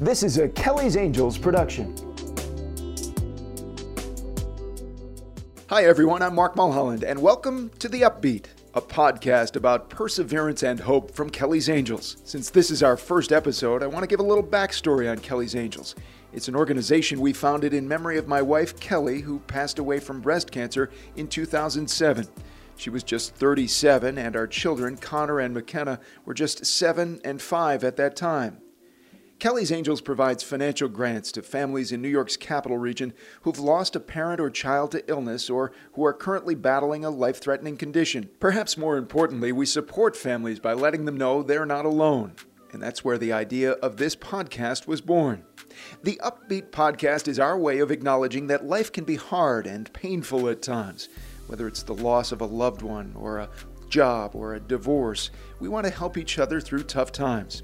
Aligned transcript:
This 0.00 0.22
is 0.22 0.38
a 0.38 0.48
Kelly's 0.48 0.96
Angels 0.96 1.36
production. 1.36 1.94
Hi, 5.68 5.84
everyone. 5.84 6.22
I'm 6.22 6.34
Mark 6.34 6.56
Mulholland, 6.56 7.04
and 7.04 7.20
welcome 7.20 7.68
to 7.80 7.86
The 7.86 8.00
Upbeat, 8.00 8.46
a 8.72 8.80
podcast 8.80 9.56
about 9.56 9.90
perseverance 9.90 10.62
and 10.62 10.80
hope 10.80 11.10
from 11.10 11.28
Kelly's 11.28 11.68
Angels. 11.68 12.16
Since 12.24 12.48
this 12.48 12.70
is 12.70 12.82
our 12.82 12.96
first 12.96 13.30
episode, 13.30 13.82
I 13.82 13.88
want 13.88 14.02
to 14.02 14.06
give 14.06 14.20
a 14.20 14.22
little 14.22 14.42
backstory 14.42 15.10
on 15.10 15.18
Kelly's 15.18 15.54
Angels. 15.54 15.94
It's 16.32 16.48
an 16.48 16.56
organization 16.56 17.20
we 17.20 17.34
founded 17.34 17.74
in 17.74 17.86
memory 17.86 18.16
of 18.16 18.26
my 18.26 18.40
wife, 18.40 18.80
Kelly, 18.80 19.20
who 19.20 19.40
passed 19.40 19.78
away 19.78 20.00
from 20.00 20.22
breast 20.22 20.50
cancer 20.50 20.88
in 21.16 21.28
2007. 21.28 22.26
She 22.78 22.88
was 22.88 23.02
just 23.02 23.34
37, 23.34 24.16
and 24.16 24.34
our 24.34 24.46
children, 24.46 24.96
Connor 24.96 25.40
and 25.40 25.52
McKenna, 25.52 26.00
were 26.24 26.32
just 26.32 26.64
7 26.64 27.20
and 27.22 27.42
5 27.42 27.84
at 27.84 27.96
that 27.96 28.16
time. 28.16 28.62
Kelly's 29.40 29.72
Angels 29.72 30.02
provides 30.02 30.42
financial 30.42 30.90
grants 30.90 31.32
to 31.32 31.40
families 31.40 31.92
in 31.92 32.02
New 32.02 32.10
York's 32.10 32.36
capital 32.36 32.76
region 32.76 33.14
who've 33.40 33.58
lost 33.58 33.96
a 33.96 34.00
parent 34.00 34.38
or 34.38 34.50
child 34.50 34.92
to 34.92 35.10
illness 35.10 35.48
or 35.48 35.72
who 35.94 36.04
are 36.04 36.12
currently 36.12 36.54
battling 36.54 37.06
a 37.06 37.10
life 37.10 37.40
threatening 37.40 37.78
condition. 37.78 38.28
Perhaps 38.38 38.76
more 38.76 38.98
importantly, 38.98 39.50
we 39.50 39.64
support 39.64 40.14
families 40.14 40.58
by 40.58 40.74
letting 40.74 41.06
them 41.06 41.16
know 41.16 41.42
they're 41.42 41.64
not 41.64 41.86
alone. 41.86 42.34
And 42.72 42.82
that's 42.82 43.02
where 43.02 43.16
the 43.16 43.32
idea 43.32 43.72
of 43.72 43.96
this 43.96 44.14
podcast 44.14 44.86
was 44.86 45.00
born. 45.00 45.42
The 46.02 46.20
Upbeat 46.22 46.68
podcast 46.70 47.26
is 47.26 47.38
our 47.38 47.58
way 47.58 47.78
of 47.78 47.90
acknowledging 47.90 48.46
that 48.48 48.66
life 48.66 48.92
can 48.92 49.04
be 49.04 49.16
hard 49.16 49.66
and 49.66 49.90
painful 49.94 50.50
at 50.50 50.60
times. 50.60 51.08
Whether 51.46 51.66
it's 51.66 51.82
the 51.82 51.94
loss 51.94 52.30
of 52.30 52.42
a 52.42 52.46
loved 52.46 52.82
one 52.82 53.14
or 53.16 53.38
a 53.38 53.48
job 53.88 54.34
or 54.34 54.52
a 54.52 54.60
divorce, 54.60 55.30
we 55.60 55.68
want 55.70 55.86
to 55.86 55.92
help 55.92 56.18
each 56.18 56.38
other 56.38 56.60
through 56.60 56.82
tough 56.82 57.10
times. 57.10 57.62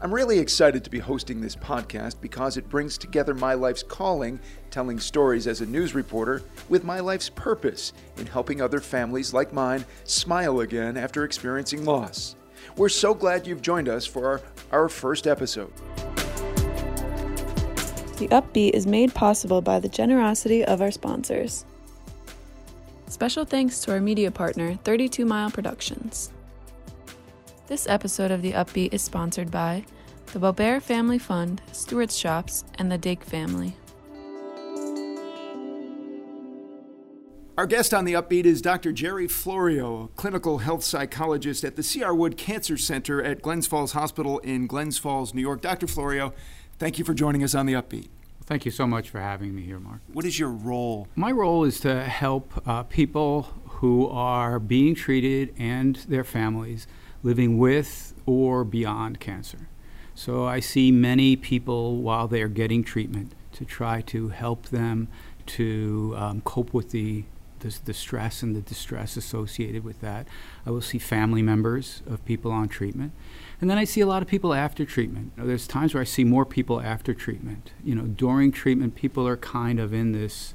I'm 0.00 0.14
really 0.14 0.38
excited 0.38 0.84
to 0.84 0.90
be 0.90 0.98
hosting 0.98 1.40
this 1.40 1.56
podcast 1.56 2.20
because 2.20 2.56
it 2.56 2.68
brings 2.68 2.96
together 2.96 3.34
my 3.34 3.54
life's 3.54 3.82
calling, 3.82 4.40
telling 4.70 4.98
stories 4.98 5.46
as 5.46 5.60
a 5.60 5.66
news 5.66 5.94
reporter, 5.94 6.42
with 6.68 6.84
my 6.84 7.00
life's 7.00 7.28
purpose 7.28 7.92
in 8.16 8.26
helping 8.26 8.60
other 8.60 8.80
families 8.80 9.34
like 9.34 9.52
mine 9.52 9.84
smile 10.04 10.60
again 10.60 10.96
after 10.96 11.24
experiencing 11.24 11.84
loss. 11.84 12.36
We're 12.76 12.88
so 12.88 13.14
glad 13.14 13.46
you've 13.46 13.62
joined 13.62 13.88
us 13.88 14.06
for 14.06 14.26
our, 14.26 14.40
our 14.72 14.88
first 14.88 15.26
episode. 15.26 15.72
The 18.18 18.28
Upbeat 18.28 18.72
is 18.72 18.86
made 18.86 19.14
possible 19.14 19.62
by 19.62 19.80
the 19.80 19.88
generosity 19.88 20.64
of 20.64 20.80
our 20.80 20.90
sponsors. 20.90 21.64
Special 23.08 23.44
thanks 23.44 23.80
to 23.80 23.92
our 23.92 24.00
media 24.00 24.30
partner, 24.30 24.76
32 24.84 25.24
Mile 25.24 25.50
Productions. 25.50 26.30
This 27.70 27.86
episode 27.86 28.32
of 28.32 28.42
The 28.42 28.50
Upbeat 28.50 28.92
is 28.92 29.00
sponsored 29.00 29.48
by 29.48 29.84
the 30.32 30.40
Bobert 30.40 30.82
Family 30.82 31.20
Fund, 31.20 31.62
Stewart's 31.70 32.16
Shops, 32.16 32.64
and 32.80 32.90
the 32.90 32.98
Dake 32.98 33.22
family. 33.22 33.76
Our 37.56 37.68
guest 37.68 37.94
on 37.94 38.06
the 38.06 38.14
upbeat 38.14 38.44
is 38.44 38.60
Dr. 38.60 38.90
Gerry 38.90 39.28
Florio, 39.28 40.02
a 40.02 40.08
clinical 40.16 40.58
health 40.58 40.82
psychologist 40.82 41.62
at 41.62 41.76
the 41.76 41.84
C.R. 41.84 42.12
Wood 42.12 42.36
Cancer 42.36 42.76
Center 42.76 43.22
at 43.22 43.40
Glens 43.40 43.68
Falls 43.68 43.92
Hospital 43.92 44.40
in 44.40 44.66
Glens 44.66 44.98
Falls, 44.98 45.32
New 45.32 45.40
York. 45.40 45.60
Dr. 45.60 45.86
Florio, 45.86 46.34
thank 46.80 46.98
you 46.98 47.04
for 47.04 47.14
joining 47.14 47.44
us 47.44 47.54
on 47.54 47.66
the 47.66 47.74
upbeat. 47.74 48.08
Thank 48.46 48.64
you 48.64 48.72
so 48.72 48.84
much 48.84 49.10
for 49.10 49.20
having 49.20 49.54
me 49.54 49.62
here, 49.62 49.78
Mark. 49.78 50.00
What 50.12 50.24
is 50.24 50.40
your 50.40 50.48
role? 50.48 51.06
My 51.14 51.30
role 51.30 51.62
is 51.62 51.78
to 51.82 52.02
help 52.02 52.66
uh, 52.66 52.82
people 52.82 53.42
who 53.80 54.08
are 54.08 54.58
being 54.58 54.96
treated 54.96 55.54
and 55.56 55.94
their 56.08 56.24
families 56.24 56.88
living 57.22 57.58
with 57.58 58.14
or 58.26 58.64
beyond 58.64 59.20
cancer. 59.20 59.68
So 60.14 60.44
I 60.46 60.60
see 60.60 60.90
many 60.90 61.36
people 61.36 61.96
while 61.96 62.28
they're 62.28 62.48
getting 62.48 62.84
treatment 62.84 63.32
to 63.52 63.64
try 63.64 64.00
to 64.02 64.28
help 64.28 64.66
them 64.66 65.08
to 65.46 66.14
um, 66.16 66.40
cope 66.42 66.72
with 66.74 66.90
the, 66.90 67.24
the, 67.60 67.78
the 67.84 67.94
stress 67.94 68.42
and 68.42 68.54
the 68.54 68.60
distress 68.60 69.16
associated 69.16 69.82
with 69.84 70.00
that. 70.00 70.26
I 70.66 70.70
will 70.70 70.80
see 70.82 70.98
family 70.98 71.42
members 71.42 72.02
of 72.06 72.24
people 72.24 72.52
on 72.52 72.68
treatment. 72.68 73.12
And 73.60 73.68
then 73.68 73.78
I 73.78 73.84
see 73.84 74.00
a 74.00 74.06
lot 74.06 74.22
of 74.22 74.28
people 74.28 74.54
after 74.54 74.84
treatment. 74.84 75.32
You 75.36 75.42
know, 75.42 75.48
there's 75.48 75.66
times 75.66 75.94
where 75.94 76.00
I 76.00 76.04
see 76.04 76.24
more 76.24 76.44
people 76.46 76.80
after 76.80 77.12
treatment. 77.14 77.72
You 77.84 77.94
know, 77.94 78.04
during 78.04 78.52
treatment, 78.52 78.94
people 78.94 79.26
are 79.26 79.36
kind 79.36 79.78
of 79.80 79.92
in 79.92 80.12
this, 80.12 80.54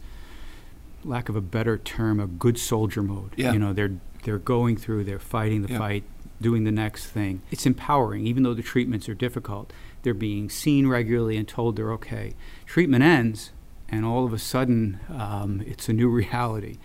lack 1.04 1.30
of 1.30 1.36
a 1.36 1.42
better 1.42 1.78
term, 1.78 2.20
a 2.20 2.28
good 2.28 2.58
soldier 2.58 3.04
mode. 3.04 3.32
Yeah. 3.36 3.54
You 3.54 3.60
know, 3.60 3.74
they're 3.74 3.94
they're 4.24 4.40
going 4.40 4.76
through, 4.76 5.04
they're 5.04 5.20
fighting 5.20 5.62
the 5.62 5.72
Yeah. 5.72 5.78
fight, 5.78 6.04
doing 6.42 6.64
the 6.64 6.72
next 6.72 7.08
thing. 7.08 7.42
It's 7.52 7.66
empowering, 7.66 8.28
even 8.28 8.44
though 8.44 8.54
the 8.54 8.64
treatments 8.64 9.08
are 9.10 9.14
difficult. 9.14 9.72
They're 10.04 10.14
being 10.14 10.50
seen 10.50 10.88
regularly 10.88 11.38
and 11.38 11.48
told 11.48 11.76
they're 11.76 11.94
okay. 11.94 12.34
Treatment 12.66 13.04
ends, 13.04 13.52
and 13.90 14.06
all 14.06 14.26
of 14.26 14.34
a 14.34 14.40
sudden, 14.40 15.00
um, 15.10 15.64
it's 15.66 15.90
a 15.90 15.94
new 15.94 16.10
reality. 16.22 16.78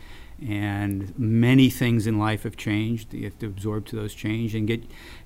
And 0.43 1.13
many 1.19 1.69
things 1.69 2.07
in 2.07 2.19
life 2.19 2.45
have 2.45 2.57
changed. 2.57 3.13
You 3.13 3.25
have 3.25 3.39
to 3.41 3.47
absorb 3.47 3.85
to 3.87 3.97
those 3.97 4.15
change 4.15 4.55
and 4.55 4.67
get 4.67 4.85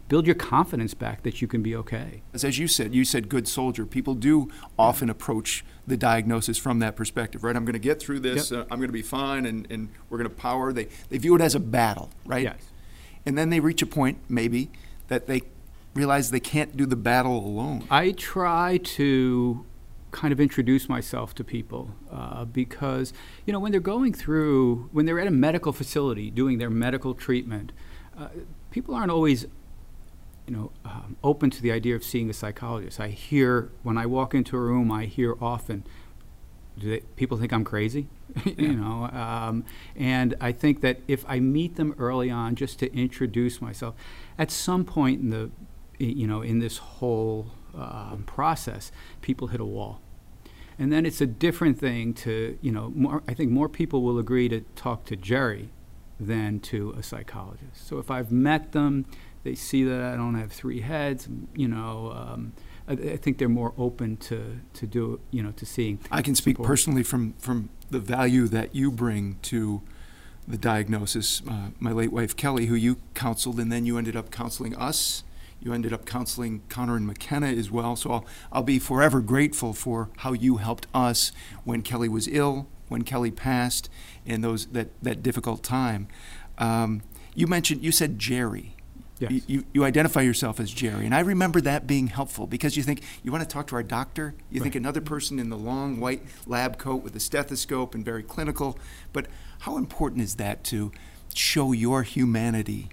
build 0.08 0.26
your 0.26 0.34
confidence 0.34 0.92
back 0.92 1.22
that 1.22 1.40
you 1.40 1.48
can 1.48 1.62
be 1.62 1.74
okay. 1.74 2.22
As 2.34 2.58
you 2.58 2.68
said, 2.68 2.94
you 2.94 3.04
said 3.04 3.28
good 3.28 3.48
soldier. 3.48 3.86
People 3.86 4.14
do 4.14 4.50
often 4.78 5.08
approach 5.08 5.64
the 5.86 5.96
diagnosis 5.96 6.58
from 6.58 6.78
that 6.80 6.96
perspective, 6.96 7.44
right? 7.44 7.56
I'm 7.56 7.64
going 7.64 7.74
to 7.74 7.78
get 7.78 8.00
through 8.00 8.20
this. 8.20 8.50
Yep. 8.50 8.60
Uh, 8.60 8.62
I'm 8.70 8.78
going 8.78 8.88
to 8.88 8.92
be 8.92 9.02
fine, 9.02 9.46
and, 9.46 9.66
and 9.70 9.88
we're 10.10 10.18
going 10.18 10.28
to 10.28 10.34
power. 10.34 10.72
They, 10.72 10.88
they 11.08 11.18
view 11.18 11.34
it 11.36 11.40
as 11.40 11.54
a 11.54 11.60
battle, 11.60 12.10
right? 12.26 12.42
Yes. 12.42 12.58
And 13.26 13.38
then 13.38 13.50
they 13.50 13.60
reach 13.60 13.82
a 13.82 13.86
point, 13.86 14.18
maybe, 14.28 14.70
that 15.08 15.26
they 15.26 15.42
realize 15.94 16.30
they 16.30 16.40
can't 16.40 16.76
do 16.76 16.86
the 16.86 16.96
battle 16.96 17.38
alone. 17.38 17.84
I 17.90 18.12
try 18.12 18.78
to 18.78 19.64
kind 20.10 20.32
of 20.32 20.40
introduce 20.40 20.88
myself 20.88 21.34
to 21.34 21.44
people 21.44 21.90
uh, 22.10 22.44
because, 22.44 23.12
you 23.46 23.52
know, 23.52 23.58
when 23.58 23.72
they're 23.72 23.80
going 23.80 24.12
through, 24.12 24.88
when 24.92 25.06
they're 25.06 25.18
at 25.18 25.26
a 25.26 25.30
medical 25.32 25.72
facility 25.72 26.30
doing 26.30 26.58
their 26.58 26.70
medical 26.70 27.14
treatment, 27.14 27.72
uh, 28.16 28.28
people 28.70 28.94
aren't 28.94 29.10
always, 29.10 29.46
you 30.46 30.54
know, 30.54 30.70
um, 30.84 31.16
open 31.24 31.50
to 31.50 31.60
the 31.60 31.72
idea 31.72 31.96
of 31.96 32.04
seeing 32.04 32.30
a 32.30 32.32
psychologist. 32.32 33.00
I 33.00 33.08
hear, 33.08 33.70
when 33.82 33.98
I 33.98 34.06
walk 34.06 34.34
into 34.34 34.56
a 34.56 34.60
room, 34.60 34.92
I 34.92 35.06
hear 35.06 35.34
often, 35.40 35.84
do 36.78 36.90
they, 36.90 37.00
people 37.16 37.38
think 37.38 37.52
I'm 37.52 37.64
crazy? 37.64 38.06
you 38.44 38.74
know, 38.74 39.08
um, 39.12 39.64
and 39.94 40.34
I 40.40 40.52
think 40.52 40.80
that 40.80 41.00
if 41.06 41.24
I 41.28 41.40
meet 41.40 41.76
them 41.76 41.94
early 41.98 42.30
on, 42.30 42.56
just 42.56 42.78
to 42.80 42.92
introduce 42.92 43.60
myself, 43.60 43.94
at 44.38 44.50
some 44.50 44.84
point 44.84 45.20
in 45.20 45.30
the, 45.30 45.50
you 45.98 46.26
know, 46.26 46.42
in 46.42 46.58
this 46.58 46.78
whole 46.78 47.52
um, 47.74 48.24
process, 48.26 48.90
people 49.20 49.48
hit 49.48 49.60
a 49.60 49.64
wall, 49.64 50.00
and 50.78 50.92
then 50.92 51.06
it's 51.06 51.20
a 51.20 51.26
different 51.26 51.78
thing 51.78 52.12
to, 52.14 52.58
you 52.60 52.72
know, 52.72 52.92
more. 52.96 53.22
I 53.28 53.34
think 53.34 53.50
more 53.50 53.68
people 53.68 54.02
will 54.02 54.18
agree 54.18 54.48
to 54.48 54.62
talk 54.74 55.04
to 55.06 55.16
Gerry 55.16 55.70
than 56.18 56.60
to 56.60 56.94
a 56.98 57.02
psychologist. 57.02 57.86
So 57.86 57.98
if 57.98 58.10
I've 58.10 58.32
met 58.32 58.72
them, 58.72 59.06
they 59.44 59.54
see 59.54 59.84
that 59.84 60.00
I 60.00 60.16
don't 60.16 60.34
have 60.34 60.52
three 60.52 60.80
heads, 60.80 61.28
you 61.54 61.68
know. 61.68 62.12
Um, 62.16 62.52
I, 62.88 62.92
I 62.92 63.16
think 63.16 63.38
they're 63.38 63.48
more 63.48 63.72
open 63.78 64.16
to, 64.18 64.60
to 64.74 64.86
do, 64.86 65.20
you 65.30 65.42
know, 65.42 65.52
to 65.52 65.66
seeing. 65.66 65.98
I 66.10 66.22
can 66.22 66.34
speak 66.34 66.56
support. 66.56 66.68
personally 66.68 67.02
from, 67.02 67.34
from 67.38 67.70
the 67.90 67.98
value 67.98 68.46
that 68.48 68.74
you 68.74 68.90
bring 68.90 69.38
to 69.42 69.82
the 70.46 70.58
diagnosis. 70.58 71.42
Uh, 71.48 71.68
my 71.78 71.92
late 71.92 72.12
wife, 72.12 72.36
Kelly, 72.36 72.66
who 72.66 72.74
you 72.74 72.98
counseled, 73.14 73.58
and 73.58 73.72
then 73.72 73.86
you 73.86 73.96
ended 73.96 74.16
up 74.16 74.30
counseling 74.30 74.76
us. 74.76 75.24
You 75.60 75.72
ended 75.72 75.94
up 75.94 76.04
counseling 76.04 76.62
Connor 76.68 76.96
and 76.96 77.06
McKenna 77.06 77.46
as 77.46 77.70
well. 77.70 77.96
So 77.96 78.10
I'll, 78.10 78.26
I'll 78.52 78.62
be 78.62 78.78
forever 78.78 79.22
grateful 79.22 79.72
for 79.72 80.10
how 80.18 80.34
you 80.34 80.58
helped 80.58 80.86
us 80.92 81.32
when 81.64 81.80
Kelly 81.80 82.08
was 82.08 82.28
ill, 82.28 82.68
when 82.88 83.02
Kelly 83.02 83.30
passed, 83.30 83.88
and 84.26 84.44
those 84.44 84.66
that, 84.66 84.88
that 85.02 85.22
difficult 85.22 85.62
time. 85.62 86.06
Um, 86.58 87.02
you 87.34 87.46
mentioned, 87.46 87.82
you 87.82 87.92
said 87.92 88.18
Gerry. 88.18 88.73
Yes. 89.30 89.42
You, 89.46 89.64
you, 89.72 89.84
identify 89.84 90.22
yourself 90.22 90.60
as 90.60 90.70
Gerry, 90.70 91.04
and 91.04 91.14
I 91.14 91.20
remember 91.20 91.60
that 91.62 91.86
being 91.86 92.08
helpful 92.08 92.46
because 92.46 92.76
you 92.76 92.82
think 92.82 93.02
you 93.22 93.32
want 93.32 93.42
to 93.42 93.48
talk 93.48 93.66
to 93.68 93.76
our 93.76 93.82
doctor. 93.82 94.34
You 94.50 94.60
think 94.60 94.74
another 94.74 95.00
person 95.00 95.38
in 95.38 95.50
the 95.50 95.56
long 95.56 96.00
white 96.00 96.22
lab 96.46 96.78
coat 96.78 97.02
with 97.02 97.14
a 97.16 97.20
stethoscope 97.20 97.94
and 97.94 98.04
very 98.04 98.22
clinical. 98.22 98.78
But 99.12 99.26
how 99.60 99.76
important 99.76 100.22
is 100.22 100.36
that 100.36 100.64
to 100.64 100.92
show 101.34 101.72
your 101.72 102.02
humanity 102.02 102.88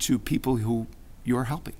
to 0.00 0.18
people 0.18 0.56
who 0.56 0.86
you're 1.24 1.44
helping? 1.44 1.74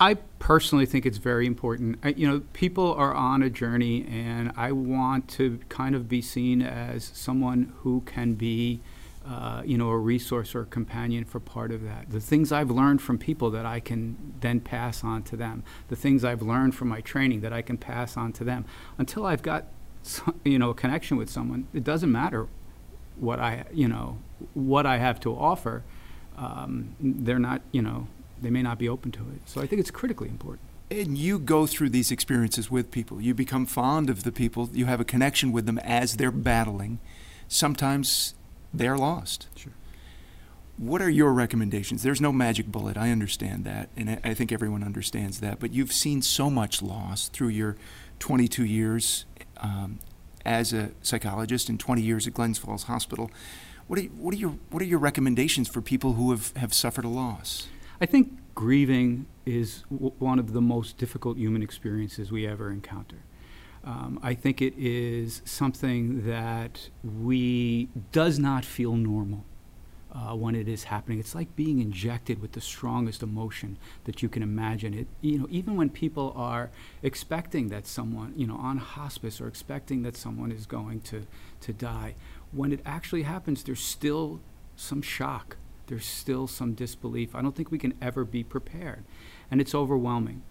I 0.00 0.14
personally 0.38 0.86
think 0.86 1.06
it's 1.06 1.18
very 1.18 1.46
important. 1.46 1.98
I, 2.04 2.10
you 2.10 2.28
know, 2.28 2.42
people 2.52 2.94
are 2.94 3.12
on 3.12 3.42
a 3.42 3.50
journey, 3.50 4.06
and 4.08 4.52
I 4.56 4.70
want 4.70 5.28
to 5.30 5.58
kind 5.68 5.96
of 5.96 6.08
be 6.08 6.22
seen 6.22 6.62
as 6.62 7.10
someone 7.14 7.72
who 7.78 8.02
can 8.02 8.34
be, 8.34 8.80
uh, 9.28 9.62
you 9.64 9.76
know, 9.76 9.90
a 9.90 9.98
resource 9.98 10.54
or 10.54 10.62
a 10.62 10.66
companion 10.66 11.24
for 11.24 11.38
part 11.38 11.70
of 11.70 11.82
that. 11.82 12.10
The 12.10 12.20
things 12.20 12.50
I've 12.50 12.70
learned 12.70 13.02
from 13.02 13.18
people 13.18 13.50
that 13.50 13.66
I 13.66 13.78
can 13.80 14.16
then 14.40 14.58
pass 14.60 15.04
on 15.04 15.22
to 15.24 15.36
them. 15.36 15.62
The 15.88 15.96
things 15.96 16.24
I've 16.24 16.40
learned 16.42 16.74
from 16.74 16.88
my 16.88 17.00
training 17.02 17.40
that 17.42 17.52
I 17.52 17.60
can 17.62 17.76
pass 17.76 18.16
on 18.16 18.32
to 18.34 18.44
them. 18.44 18.64
Until 18.96 19.26
I've 19.26 19.42
got, 19.42 19.66
so- 20.02 20.34
you 20.44 20.58
know, 20.58 20.70
a 20.70 20.74
connection 20.74 21.16
with 21.18 21.28
someone, 21.28 21.66
it 21.74 21.84
doesn't 21.84 22.10
matter 22.10 22.48
what 23.16 23.38
I, 23.38 23.64
you 23.72 23.88
know, 23.88 24.18
what 24.54 24.86
I 24.86 24.96
have 24.98 25.20
to 25.20 25.36
offer. 25.36 25.82
Um, 26.38 26.94
they're 27.00 27.38
not, 27.40 27.60
you 27.72 27.82
know, 27.82 28.06
they 28.40 28.50
may 28.50 28.62
not 28.62 28.78
be 28.78 28.88
open 28.88 29.10
to 29.12 29.20
it. 29.34 29.40
So 29.46 29.60
I 29.60 29.66
think 29.66 29.80
it's 29.80 29.90
critically 29.90 30.28
important. 30.28 30.62
and 30.90 31.18
you 31.18 31.38
go 31.38 31.66
through 31.66 31.90
these 31.90 32.10
experiences 32.10 32.70
with 32.70 32.90
people. 32.90 33.20
You 33.20 33.34
become 33.34 33.66
fond 33.66 34.08
of 34.08 34.22
the 34.22 34.32
people. 34.32 34.70
You 34.72 34.86
have 34.86 35.00
a 35.00 35.04
connection 35.04 35.52
with 35.52 35.66
them 35.66 35.78
as 35.80 36.16
they're 36.16 36.30
battling. 36.30 36.98
Sometimes 37.48 38.34
they're 38.72 38.98
lost. 38.98 39.48
Sure. 39.56 39.72
What 40.76 41.02
are 41.02 41.10
your 41.10 41.32
recommendations? 41.32 42.02
There's 42.04 42.20
no 42.20 42.32
magic 42.32 42.66
bullet. 42.66 42.96
I 42.96 43.10
understand 43.10 43.64
that, 43.64 43.88
and 43.96 44.20
I 44.22 44.32
think 44.32 44.52
everyone 44.52 44.84
understands 44.84 45.40
that. 45.40 45.58
But 45.58 45.72
you've 45.72 45.92
seen 45.92 46.22
so 46.22 46.48
much 46.48 46.82
loss 46.82 47.28
through 47.28 47.48
your 47.48 47.76
22 48.20 48.64
years 48.64 49.24
um, 49.56 49.98
as 50.44 50.72
a 50.72 50.90
psychologist 51.02 51.68
and 51.68 51.80
20 51.80 52.00
years 52.02 52.26
at 52.28 52.34
Glens 52.34 52.58
Falls 52.58 52.84
Hospital. 52.84 53.30
What 53.88 53.98
are, 53.98 54.02
what 54.02 54.34
are 54.34 54.36
your 54.36 54.50
What 54.70 54.82
are 54.82 54.86
your 54.86 54.98
recommendations 55.00 55.68
for 55.68 55.80
people 55.80 56.12
who 56.12 56.30
have, 56.30 56.56
have 56.56 56.72
suffered 56.72 57.04
a 57.04 57.08
loss? 57.08 57.66
I 58.00 58.06
think 58.06 58.38
grieving 58.54 59.26
is 59.46 59.82
w- 59.90 60.12
one 60.18 60.38
of 60.38 60.52
the 60.52 60.60
most 60.60 60.96
difficult 60.98 61.38
human 61.38 61.62
experiences 61.62 62.30
we 62.30 62.46
ever 62.46 62.70
encounter. 62.70 63.16
Um, 63.84 64.18
I 64.22 64.34
think 64.34 64.60
it 64.60 64.74
is 64.76 65.42
something 65.44 66.26
that 66.26 66.88
we 67.02 67.88
does 68.12 68.38
not 68.38 68.64
feel 68.64 68.94
normal 68.94 69.44
uh, 70.12 70.34
when 70.34 70.54
it 70.54 70.68
is 70.68 70.84
happening. 70.84 71.18
It's 71.18 71.34
like 71.34 71.54
being 71.54 71.80
injected 71.80 72.42
with 72.42 72.52
the 72.52 72.60
strongest 72.60 73.22
emotion 73.22 73.78
that 74.04 74.22
you 74.22 74.28
can 74.28 74.42
imagine. 74.42 74.94
It, 74.94 75.06
you 75.20 75.38
know, 75.38 75.46
even 75.50 75.76
when 75.76 75.90
people 75.90 76.32
are 76.36 76.70
expecting 77.02 77.68
that 77.68 77.86
someone, 77.86 78.34
you 78.36 78.46
know, 78.46 78.56
on 78.56 78.78
hospice 78.78 79.40
or 79.40 79.46
expecting 79.46 80.02
that 80.02 80.16
someone 80.16 80.52
is 80.52 80.66
going 80.66 81.00
to 81.02 81.26
to 81.60 81.72
die, 81.72 82.14
when 82.52 82.72
it 82.72 82.80
actually 82.84 83.22
happens, 83.22 83.62
there's 83.62 83.82
still 83.82 84.40
some 84.76 85.02
shock 85.02 85.56
there's 85.88 86.06
still 86.06 86.46
some 86.46 86.74
disbelief. 86.74 87.34
I 87.34 87.42
don't 87.42 87.56
think 87.56 87.70
we 87.70 87.78
can 87.78 87.94
ever 88.00 88.24
be 88.24 88.44
prepared. 88.44 89.04
And 89.50 89.60
it's 89.60 89.74
overwhelming. 89.74 90.42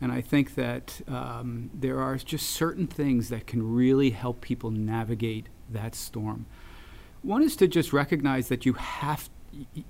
And 0.00 0.12
I 0.12 0.20
think 0.20 0.54
that 0.56 1.00
um, 1.08 1.70
there 1.72 1.98
are 2.00 2.16
just 2.16 2.50
certain 2.50 2.86
things 2.86 3.28
that 3.30 3.46
can 3.46 3.74
really 3.74 4.10
help 4.10 4.40
people 4.40 4.70
navigate 4.70 5.48
that 5.70 5.94
storm. 5.94 6.46
One 7.22 7.42
is 7.42 7.56
to 7.56 7.66
just 7.66 7.92
recognize 7.92 8.48
that 8.48 8.66
you 8.66 8.74
have, 8.74 9.30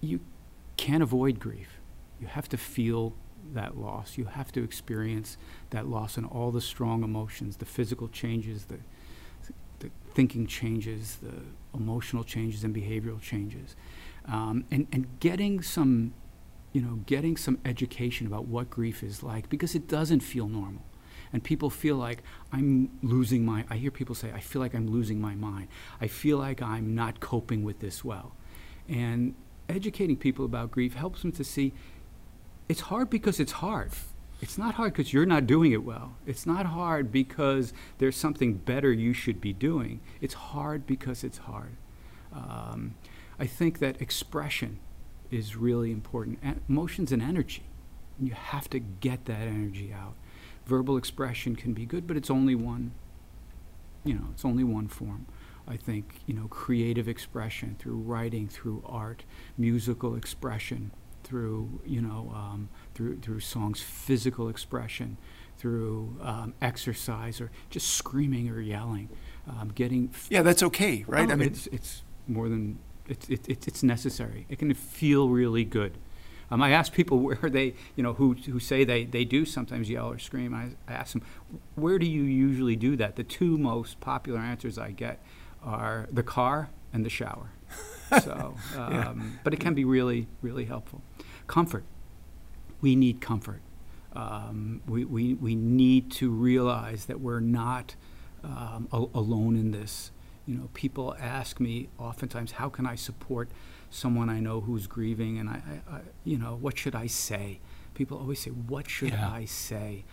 you 0.01 0.21
can't 0.77 1.03
avoid 1.03 1.41
grief. 1.41 1.81
You 2.21 2.29
have 2.29 2.49
to 2.51 2.57
feel 2.57 3.15
that 3.53 3.77
loss. 3.77 4.17
You 4.17 4.27
have 4.27 4.53
to 4.53 4.63
experience 4.63 5.37
that 5.71 5.87
loss 5.87 6.17
and 6.17 6.27
all 6.27 6.51
the 6.51 6.61
strong 6.61 7.03
emotions, 7.03 7.57
the 7.57 7.65
physical 7.65 8.09
changes, 8.09 8.67
the, 8.67 8.79
the 9.81 9.91
thinking 10.15 10.47
changes, 10.47 11.17
the 11.17 11.43
emotional 11.77 12.25
changes, 12.25 12.65
and 12.65 12.75
behavioral 12.75 13.21
changes 13.21 13.77
um, 14.29 14.65
and, 14.71 14.87
and 14.93 15.07
getting 15.21 15.63
some, 15.63 16.13
you 16.77 16.83
know, 16.83 16.97
getting 17.07 17.39
some 17.39 17.59
education 17.65 18.27
about 18.27 18.45
what 18.49 18.69
grief 18.69 19.03
is 19.03 19.23
like 19.23 19.49
because 19.49 19.75
it 19.75 19.89
doesn't 19.89 20.21
feel 20.21 20.47
normal. 20.47 20.83
And 21.33 21.43
people 21.43 21.71
feel 21.71 21.97
like 21.97 22.23
I'm 22.53 22.91
losing 23.03 23.47
my, 23.47 23.65
I 23.71 23.77
hear 23.77 23.91
people 23.91 24.15
say, 24.15 24.31
I 24.31 24.41
feel 24.41 24.61
like 24.61 24.75
I'm 24.75 24.87
losing 24.87 25.19
my 25.19 25.35
mind. 25.35 25.69
I 26.03 26.07
feel 26.07 26.37
like 26.37 26.61
I'm 26.61 26.95
not 26.95 27.19
coping 27.19 27.65
with 27.65 27.81
this 27.81 28.05
well. 28.05 28.37
And 28.91 29.35
educating 29.71 30.19
people 30.19 30.45
about 30.45 30.71
grief 30.71 30.93
helps 30.93 31.23
them 31.23 31.33
to 31.33 31.45
see 31.45 31.73
it's 32.69 32.83
hard 32.83 33.09
because 33.09 33.41
it's 33.41 33.53
hard. 33.53 33.93
It's 34.43 34.59
not 34.59 34.75
hard 34.75 34.93
because 34.93 35.15
you're 35.15 35.25
not 35.25 35.47
doing 35.47 35.73
it 35.73 35.83
well. 35.83 36.19
It's 36.27 36.45
not 36.45 36.67
hard 36.67 37.11
because 37.11 37.73
there's 37.97 38.17
something 38.17 38.53
better 38.53 38.93
you 38.93 39.15
should 39.15 39.41
be 39.41 39.55
doing. 39.55 40.01
It's 40.21 40.35
hard 40.35 40.87
because 40.87 41.25
it's 41.25 41.39
hard. 41.39 41.79
Um, 42.35 42.97
I 43.39 43.47
think 43.47 43.79
that 43.79 44.03
expression 44.03 44.81
is 45.31 45.57
really 45.57 45.91
important. 45.91 46.39
emotions 46.69 47.13
and 47.13 47.23
energy. 47.23 47.65
You 48.19 48.33
have 48.33 48.69
to 48.71 48.79
get 48.79 49.27
that 49.27 49.43
energy 49.43 49.93
out. 49.93 50.15
Verbal 50.65 50.97
expression 50.97 51.55
can 51.55 51.75
be 51.75 51.85
good, 51.85 52.07
but 52.07 52.17
it's 52.17 52.31
only 52.31 52.55
one. 52.55 52.93
You 54.05 54.15
know, 54.15 54.29
it's 54.33 54.45
only 54.45 54.65
one 54.65 54.89
form. 54.89 55.27
I 55.69 55.77
think 55.77 56.21
you 56.27 56.35
know 56.35 56.47
creative 56.49 57.09
expression 57.09 57.77
through 57.79 57.97
writing, 57.97 58.49
through 58.49 58.83
art, 58.87 59.25
musical 59.59 60.15
expression, 60.15 60.93
through 61.25 61.81
you 61.85 62.01
know 62.01 62.33
um, 62.35 62.69
through 62.95 63.19
through 63.19 63.41
songs, 63.41 63.81
physical 63.81 64.49
expression, 64.49 65.17
through 65.59 66.17
um, 66.23 66.55
exercise 66.63 67.41
or 67.41 67.51
just 67.69 67.89
screaming 67.89 68.49
or 68.49 68.61
yelling, 68.61 69.09
um, 69.49 69.73
getting. 69.75 70.11
F- 70.13 70.29
yeah, 70.31 70.43
that's 70.43 70.63
okay, 70.63 71.05
right? 71.09 71.29
Oh, 71.29 71.33
I 71.33 71.37
mean, 71.37 71.49
it's 71.49 71.67
it's 71.69 72.03
more 72.29 72.49
than 72.49 72.79
it's, 73.09 73.29
it, 73.29 73.49
it, 73.49 73.69
it's 73.69 73.83
necessary. 73.83 74.47
It 74.49 74.59
can 74.59 74.73
feel 74.75 75.29
really 75.29 75.65
good. 75.65 75.99
Um, 76.51 76.63
I 76.63 76.71
ask 76.71 76.93
people 76.93 77.19
where 77.21 77.51
they, 77.51 77.75
you 77.95 78.03
know, 78.03 78.15
who, 78.15 78.35
who 78.35 78.61
say 78.61 78.85
they, 78.85 79.05
they 79.05 79.25
do 79.25 79.45
sometimes 79.45 79.91
yell 79.91 80.11
or 80.11 80.19
scream. 80.19 80.55
I, 80.55 80.71
I 80.91 80.97
ask 80.97 81.13
them, 81.13 81.23
where 81.75 81.99
do 81.99 82.07
you 82.07 82.23
usually 82.23 82.77
do 82.77 82.97
that? 82.97 83.17
The 83.17 83.25
two 83.25 83.59
most 83.59 84.01
popular 84.01 84.41
answers 84.41 84.79
I 84.79 84.93
get 84.93 85.23
are 85.63 86.09
the 86.11 86.23
car 86.23 86.71
and 86.93 87.05
the 87.05 87.11
shower. 87.11 87.51
so, 88.23 88.55
um, 88.77 88.93
yeah. 88.93 89.15
but 89.43 89.53
it 89.53 89.61
can 89.61 89.75
be 89.75 89.85
really, 89.85 90.29
really 90.41 90.65
helpful. 90.65 91.03
Comfort. 91.47 91.85
We 92.81 92.95
need 92.95 93.21
comfort. 93.21 93.61
Um, 94.13 94.83
we, 94.87 95.05
we, 95.05 95.35
we 95.35 95.55
need 95.55 96.11
to 96.13 96.31
realize 96.31 97.07
that 97.07 97.21
we're 97.21 97.41
not 97.41 97.97
um, 98.45 98.89
alone 98.93 99.57
in 99.57 99.73
this 99.73 100.13
you 100.47 100.57
know, 100.57 100.69
people 100.75 101.17
ask 101.21 101.59
me 101.61 101.89
oftentimes, 101.99 102.53
how 102.53 102.69
can 102.69 102.87
I 102.87 102.95
support 102.95 103.51
someone 103.91 104.31
I 104.31 104.41
know 104.41 104.61
who's 104.61 104.87
grieving? 104.87 105.39
And 105.39 105.49
I, 105.49 105.61
I, 105.91 105.97
I 105.97 106.01
you 106.25 106.39
know, 106.39 106.57
what 106.61 106.79
should 106.79 106.95
I 106.95 107.07
say? 107.07 107.61
People 107.95 108.19
always 108.19 108.41
say, 108.41 108.51
what 108.51 108.89
should 108.89 109.11
yeah. 109.11 109.31
I 109.31 109.45
say? 109.45 110.05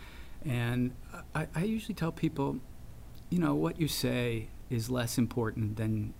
And 0.45 0.93
I, 1.35 1.47
I 1.55 1.63
usually 1.63 1.93
tell 1.93 2.11
people, 2.11 2.57
you 3.29 3.39
know, 3.39 3.53
what 3.53 3.79
you 3.79 3.87
say 3.87 4.49
is 4.69 4.89
less 4.89 5.17
important 5.17 5.77
than 5.77 6.13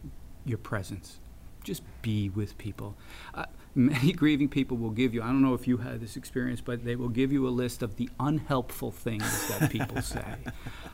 your 0.45 0.57
presence. 0.57 1.19
Just 1.63 1.83
be 2.01 2.29
with 2.29 2.57
people. 2.57 2.95
Uh, 3.33 3.45
many 3.75 4.11
grieving 4.21 4.49
people 4.49 4.77
will 4.77 4.91
give 4.91 5.13
you, 5.13 5.21
I 5.21 5.27
don't 5.27 5.41
know 5.41 5.53
if 5.53 5.67
you 5.67 5.77
had 5.77 6.01
this 6.01 6.15
experience, 6.15 6.61
but 6.61 6.85
they 6.85 6.95
will 6.95 7.09
give 7.09 7.31
you 7.31 7.47
a 7.47 7.49
list 7.49 7.81
of 7.81 7.95
the 7.97 8.09
unhelpful 8.19 8.91
things 8.91 9.47
that 9.47 9.71
people 9.71 10.01
say. 10.01 10.37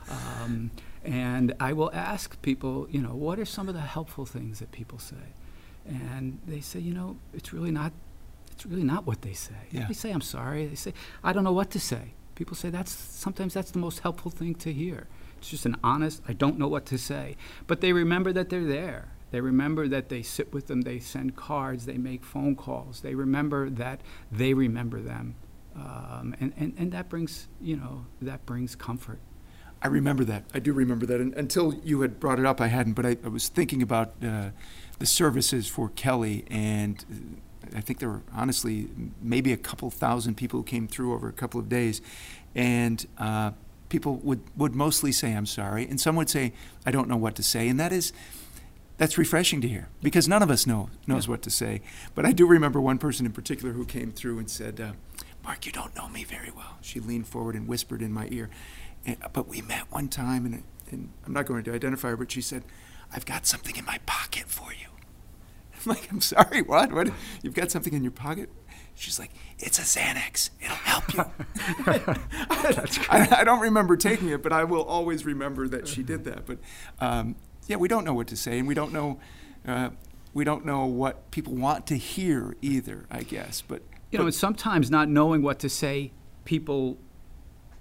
Um, 0.08 0.70
and 1.04 1.54
I 1.60 1.72
will 1.72 1.90
ask 1.92 2.40
people, 2.42 2.86
you 2.90 3.00
know, 3.00 3.14
what 3.14 3.38
are 3.38 3.44
some 3.44 3.68
of 3.68 3.74
the 3.74 3.80
helpful 3.80 4.26
things 4.26 4.58
that 4.58 4.70
people 4.72 4.98
say? 4.98 5.16
And 5.86 6.38
they 6.46 6.60
say, 6.60 6.78
you 6.78 6.94
know, 6.94 7.16
it's 7.32 7.52
really 7.52 7.70
not, 7.70 7.92
it's 8.52 8.66
really 8.66 8.84
not 8.84 9.06
what 9.06 9.22
they 9.22 9.32
say. 9.32 9.54
Yeah. 9.70 9.86
They 9.88 9.94
say, 9.94 10.10
I'm 10.10 10.20
sorry. 10.20 10.66
They 10.66 10.74
say, 10.74 10.92
I 11.24 11.32
don't 11.32 11.44
know 11.44 11.52
what 11.52 11.70
to 11.70 11.80
say. 11.80 12.12
People 12.34 12.56
say 12.56 12.70
that's 12.70 12.92
sometimes 12.92 13.54
that's 13.54 13.70
the 13.70 13.78
most 13.78 14.00
helpful 14.00 14.30
thing 14.30 14.54
to 14.56 14.72
hear. 14.72 15.06
It's 15.38 15.50
just 15.50 15.64
an 15.66 15.76
honest, 15.82 16.22
I 16.28 16.34
don't 16.34 16.58
know 16.58 16.68
what 16.68 16.84
to 16.86 16.98
say. 16.98 17.36
But 17.66 17.80
they 17.80 17.92
remember 17.92 18.32
that 18.32 18.50
they're 18.50 18.64
there. 18.64 19.08
They 19.30 19.40
remember 19.40 19.86
that 19.88 20.08
they 20.08 20.22
sit 20.22 20.52
with 20.52 20.66
them, 20.66 20.82
they 20.82 20.98
send 20.98 21.36
cards, 21.36 21.86
they 21.86 21.98
make 21.98 22.24
phone 22.24 22.56
calls. 22.56 23.00
They 23.00 23.14
remember 23.14 23.70
that 23.70 24.00
they 24.30 24.54
remember 24.54 25.00
them. 25.00 25.36
Um, 25.76 26.34
and, 26.40 26.52
and, 26.56 26.74
and 26.76 26.92
that 26.92 27.08
brings, 27.08 27.46
you 27.60 27.76
know, 27.76 28.06
that 28.20 28.44
brings 28.44 28.74
comfort. 28.74 29.20
I 29.82 29.86
remember 29.86 30.24
that. 30.24 30.44
I 30.52 30.58
do 30.58 30.72
remember 30.72 31.06
that. 31.06 31.20
And 31.20 31.32
until 31.34 31.74
you 31.74 32.02
had 32.02 32.20
brought 32.20 32.38
it 32.38 32.44
up, 32.44 32.60
I 32.60 32.66
hadn't. 32.66 32.94
But 32.94 33.06
I, 33.06 33.16
I 33.24 33.28
was 33.28 33.48
thinking 33.48 33.82
about 33.82 34.12
uh, 34.22 34.50
the 34.98 35.06
services 35.06 35.68
for 35.68 35.88
Kelly, 35.90 36.44
and 36.50 37.04
uh, 37.72 37.78
I 37.78 37.80
think 37.80 37.98
there 37.98 38.10
were 38.10 38.22
honestly 38.34 38.88
maybe 39.22 39.52
a 39.52 39.56
couple 39.56 39.90
thousand 39.90 40.36
people 40.36 40.60
who 40.60 40.64
came 40.64 40.86
through 40.86 41.14
over 41.14 41.28
a 41.28 41.32
couple 41.32 41.58
of 41.58 41.70
days, 41.70 42.02
and 42.54 43.06
uh, 43.16 43.52
people 43.88 44.16
would 44.16 44.42
would 44.54 44.74
mostly 44.74 45.12
say, 45.12 45.32
"I'm 45.32 45.46
sorry," 45.46 45.88
and 45.88 45.98
some 45.98 46.14
would 46.16 46.28
say, 46.28 46.52
"I 46.84 46.90
don't 46.90 47.08
know 47.08 47.16
what 47.16 47.34
to 47.36 47.42
say," 47.42 47.68
and 47.68 47.80
that 47.80 47.92
is. 47.92 48.12
That's 49.00 49.16
refreshing 49.16 49.62
to 49.62 49.68
hear 49.68 49.88
because 50.02 50.28
none 50.28 50.42
of 50.42 50.50
us 50.50 50.66
know 50.66 50.90
knows 51.06 51.24
yeah. 51.24 51.30
what 51.30 51.40
to 51.42 51.50
say. 51.50 51.80
But 52.14 52.26
I 52.26 52.32
do 52.32 52.46
remember 52.46 52.82
one 52.82 52.98
person 52.98 53.24
in 53.24 53.32
particular 53.32 53.72
who 53.72 53.86
came 53.86 54.12
through 54.12 54.38
and 54.38 54.50
said, 54.50 54.78
uh, 54.78 54.92
"Mark, 55.42 55.64
you 55.64 55.72
don't 55.72 55.96
know 55.96 56.06
me 56.10 56.22
very 56.22 56.50
well." 56.50 56.76
She 56.82 57.00
leaned 57.00 57.26
forward 57.26 57.54
and 57.54 57.66
whispered 57.66 58.02
in 58.02 58.12
my 58.12 58.28
ear, 58.30 58.50
and, 59.06 59.16
but 59.32 59.48
we 59.48 59.62
met 59.62 59.90
one 59.90 60.08
time, 60.08 60.44
and, 60.44 60.62
and 60.90 61.14
I'm 61.24 61.32
not 61.32 61.46
going 61.46 61.64
to 61.64 61.72
identify 61.72 62.08
her, 62.08 62.16
but 62.18 62.30
she 62.30 62.42
said, 62.42 62.62
I've 63.10 63.24
got 63.24 63.46
something 63.46 63.74
in 63.74 63.86
my 63.86 64.00
pocket 64.04 64.48
for 64.48 64.70
you. 64.72 64.88
I'm 65.74 65.92
like, 65.92 66.12
I'm 66.12 66.20
sorry, 66.20 66.60
what? 66.60 66.92
What? 66.92 67.10
You've 67.42 67.54
got 67.54 67.70
something 67.70 67.94
in 67.94 68.02
your 68.02 68.12
pocket? 68.12 68.50
She's 68.94 69.18
like, 69.18 69.30
it's 69.58 69.78
a 69.78 69.82
Xanax. 69.82 70.50
It'll 70.60 70.76
help 70.76 71.14
you. 71.14 71.24
I, 73.08 73.38
I, 73.40 73.44
don't 73.44 73.60
remember 73.60 73.96
taking 73.96 74.28
it, 74.28 74.42
but 74.42 74.52
I 74.52 74.64
will 74.64 74.82
always 74.82 75.24
remember 75.24 75.68
that 75.68 75.88
she 75.88 76.02
did 76.02 76.24
that. 76.24 76.44
But 76.44 76.58
um, 76.98 77.36
yeah, 77.70 77.76
we 77.76 77.88
don't 77.88 78.04
know 78.04 78.14
what 78.14 78.26
to 78.26 78.36
say, 78.36 78.58
and 78.58 78.66
we 78.66 78.74
don't 78.74 78.92
know. 78.92 79.18
Uh, 79.66 79.90
we 80.34 80.44
don't 80.44 80.64
know 80.64 80.84
what 80.86 81.30
people 81.30 81.54
want 81.54 81.86
to 81.86 81.96
hear 81.96 82.56
either. 82.60 83.06
I 83.10 83.22
guess, 83.22 83.62
but 83.66 83.82
you 84.10 84.18
know, 84.18 84.28
sometimes 84.30 84.90
not 84.90 85.08
knowing 85.08 85.42
what 85.42 85.58
to 85.60 85.68
say, 85.68 86.10
people 86.44 86.98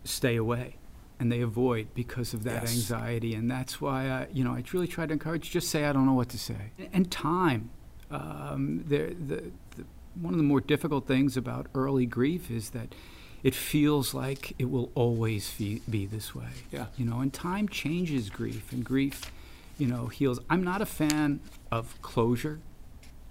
stay 0.04 0.36
away 0.36 0.76
and 1.20 1.32
they 1.32 1.42
avoid 1.42 1.88
because 1.94 2.34
of 2.34 2.44
that 2.44 2.62
yes. 2.62 2.74
anxiety. 2.74 3.34
And 3.34 3.50
that's 3.50 3.82
why 3.82 4.10
I, 4.10 4.28
you 4.32 4.44
know, 4.44 4.52
I 4.52 4.64
really 4.72 4.88
try 4.88 5.06
to 5.06 5.14
encourage 5.14 5.52
just 5.52 5.70
say 5.70 5.86
I 5.86 5.92
don't 5.92 6.06
know 6.06 6.14
what 6.14 6.30
to 6.30 6.38
say. 6.38 6.72
And 6.94 7.12
time, 7.12 7.72
um, 8.10 8.84
the, 8.88 9.16
the, 9.16 9.52
the, 9.76 9.86
one 10.16 10.34
of 10.34 10.38
the 10.38 10.44
more 10.44 10.62
difficult 10.62 11.08
things 11.08 11.36
about 11.36 11.68
early 11.76 12.06
grief 12.06 12.50
is 12.50 12.70
that 12.72 12.96
it 13.44 13.56
feels 13.56 14.14
like 14.14 14.54
it 14.58 14.70
will 14.70 14.92
always 14.96 15.54
be, 15.58 15.82
be 15.90 16.06
this 16.06 16.34
way. 16.34 16.50
Yeah. 16.72 16.86
You 16.98 17.06
know, 17.06 17.20
and 17.20 17.34
time 17.34 17.68
changes 17.68 18.30
grief, 18.30 18.72
and 18.72 18.84
grief, 18.84 19.32
you 19.80 19.88
know, 19.88 20.08
heals. 20.08 20.40
I'm 20.50 20.64
not 20.64 20.82
a 20.82 20.86
fan 20.86 21.40
of 21.72 22.00
closure 22.02 22.60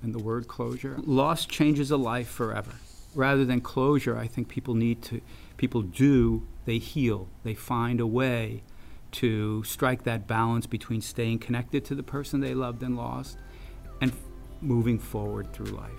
and 0.02 0.14
the 0.14 0.18
word 0.18 0.48
closure. 0.48 0.96
Loss 0.98 1.46
changes 1.46 1.90
a 1.90 1.96
life 1.96 2.28
forever. 2.28 2.72
Rather 3.14 3.44
than 3.44 3.60
closure, 3.60 4.16
I 4.16 4.26
think 4.26 4.48
people 4.48 4.74
need 4.74 5.02
to, 5.02 5.20
people 5.56 5.82
do, 5.82 6.46
they 6.64 6.78
heal. 6.78 7.28
They 7.42 7.54
find 7.54 8.00
a 8.00 8.06
way 8.06 8.62
to 9.12 9.64
strike 9.64 10.04
that 10.04 10.26
balance 10.26 10.66
between 10.66 11.00
staying 11.00 11.38
connected 11.38 11.84
to 11.86 11.94
the 11.94 12.02
person 12.02 12.40
they 12.40 12.54
loved 12.54 12.82
and 12.82 12.96
lost 12.96 13.38
and 14.00 14.10
f- 14.10 14.18
moving 14.60 14.98
forward 14.98 15.52
through 15.52 15.66
life. 15.66 15.92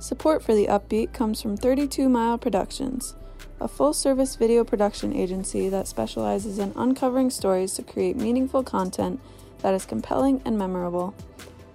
Support 0.00 0.42
for 0.42 0.52
the 0.54 0.66
Upbeat 0.66 1.12
comes 1.12 1.40
from 1.40 1.56
32 1.56 2.08
Mile 2.08 2.36
Productions, 2.36 3.14
a 3.62 3.68
full 3.68 3.92
service 3.92 4.34
video 4.34 4.64
production 4.64 5.14
agency 5.14 5.68
that 5.68 5.86
specializes 5.86 6.58
in 6.58 6.72
uncovering 6.74 7.30
stories 7.30 7.74
to 7.74 7.82
create 7.82 8.16
meaningful 8.16 8.64
content 8.64 9.20
that 9.60 9.72
is 9.72 9.86
compelling 9.86 10.42
and 10.44 10.58
memorable. 10.58 11.14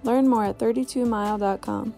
Learn 0.04 0.28
more 0.28 0.44
at 0.44 0.58
32mile.com. 0.58 1.94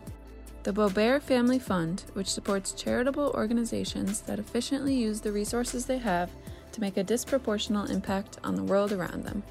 The 0.63 0.73
Bobert 0.73 1.23
Family 1.23 1.59
Fund, 1.59 2.05
which 2.13 2.31
supports 2.31 2.73
charitable 2.73 3.33
organizations 3.35 4.21
that 4.23 4.39
efficiently 4.39 4.95
use 4.95 5.21
the 5.21 5.33
resources 5.33 5.87
they 5.87 5.99
have 5.99 6.31
to 6.73 6.81
make 6.81 6.97
a 6.97 7.05
disproportional 7.05 7.91
impact 7.91 8.39
on 8.45 8.55
the 8.55 8.63
world 8.63 8.93
around 8.93 9.25
them. 9.25 9.43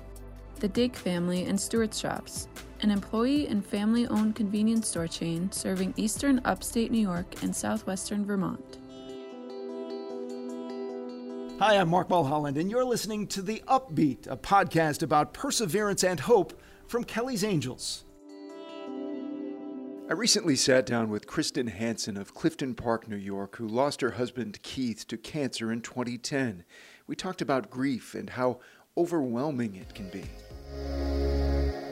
The 0.59 0.69
Dake 0.69 0.95
Family 0.95 1.45
and 1.45 1.59
Stewart's 1.59 1.99
Shops, 1.99 2.47
an 2.81 2.91
employee 2.91 3.47
and 3.47 3.65
family 3.65 4.07
owned 4.07 4.35
convenience 4.35 4.87
store 4.87 5.07
chain 5.07 5.51
serving 5.51 5.93
eastern 5.97 6.39
upstate 6.45 6.91
New 6.91 7.01
York 7.01 7.43
and 7.43 7.53
southwestern 7.53 8.25
Vermont. 8.25 8.77
Hi, 11.59 11.75
I'm 11.75 11.89
Mark 11.89 12.09
Mulholland, 12.09 12.57
and 12.57 12.71
you're 12.71 12.85
listening 12.85 13.27
to 13.27 13.41
The 13.41 13.61
Upbeat, 13.67 14.27
a 14.31 14.37
podcast 14.37 15.03
about 15.03 15.33
perseverance 15.33 16.05
and 16.05 16.17
hope 16.17 16.57
from 16.87 17.03
Kelly's 17.03 17.43
Angels. 17.43 18.05
I 20.09 20.13
recently 20.13 20.55
sat 20.55 20.85
down 20.85 21.09
with 21.09 21.27
Kristen 21.27 21.67
Hansen 21.67 22.15
of 22.15 22.33
Clifton 22.33 22.75
Park, 22.75 23.09
New 23.09 23.17
York, 23.17 23.57
who 23.57 23.67
lost 23.67 23.99
her 23.99 24.11
husband 24.11 24.63
Keith 24.63 25.05
to 25.09 25.17
cancer 25.17 25.69
in 25.69 25.81
2010. 25.81 26.63
We 27.07 27.17
talked 27.17 27.41
about 27.41 27.69
grief 27.69 28.15
and 28.15 28.29
how 28.29 28.61
overwhelming 28.95 29.75
it 29.75 29.93
can 29.93 30.09
be. 30.11 30.23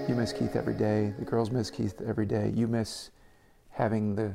You 0.07 0.15
miss 0.15 0.31
Keith 0.31 0.55
every 0.55 0.75
day. 0.75 1.13
The 1.19 1.25
girls 1.25 1.51
miss 1.51 1.69
Keith 1.69 2.01
every 2.07 2.25
day. 2.25 2.53
You 2.55 2.69
miss 2.69 3.11
having 3.71 4.15
the 4.15 4.33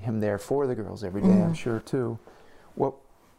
him 0.00 0.20
there 0.20 0.38
for 0.38 0.66
the 0.66 0.74
girls 0.74 1.04
every 1.04 1.20
day, 1.20 1.28
I'm 1.28 1.52
mm. 1.52 1.56
sure 1.56 1.80
too. 1.80 2.18
What 2.76 2.94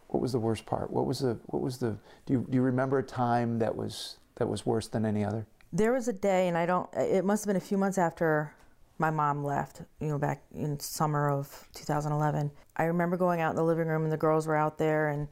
what 0.07 0.21
was 0.21 0.31
the 0.31 0.39
worst 0.39 0.65
part? 0.65 0.91
What 0.91 1.05
was 1.05 1.19
the 1.19 1.37
what 1.47 1.61
was 1.61 1.77
the 1.77 1.97
do 2.25 2.33
you 2.33 2.45
do 2.49 2.55
you 2.55 2.61
remember 2.61 2.99
a 2.99 3.03
time 3.03 3.59
that 3.59 3.75
was 3.75 4.17
that 4.35 4.47
was 4.47 4.65
worse 4.65 4.87
than 4.87 5.05
any 5.05 5.23
other? 5.23 5.45
There 5.73 5.91
was 5.91 6.07
a 6.07 6.13
day, 6.13 6.47
and 6.47 6.57
I 6.57 6.65
don't. 6.65 6.89
It 6.93 7.25
must 7.25 7.43
have 7.43 7.47
been 7.47 7.61
a 7.61 7.65
few 7.65 7.77
months 7.77 7.97
after 7.97 8.53
my 8.97 9.11
mom 9.11 9.43
left. 9.43 9.81
You 9.99 10.07
know, 10.07 10.17
back 10.17 10.43
in 10.53 10.79
summer 10.79 11.29
of 11.29 11.67
2011. 11.73 12.51
I 12.77 12.83
remember 12.83 13.17
going 13.17 13.41
out 13.41 13.51
in 13.51 13.55
the 13.55 13.63
living 13.63 13.87
room, 13.87 14.03
and 14.03 14.11
the 14.11 14.17
girls 14.17 14.47
were 14.47 14.55
out 14.55 14.77
there, 14.77 15.09
and 15.09 15.27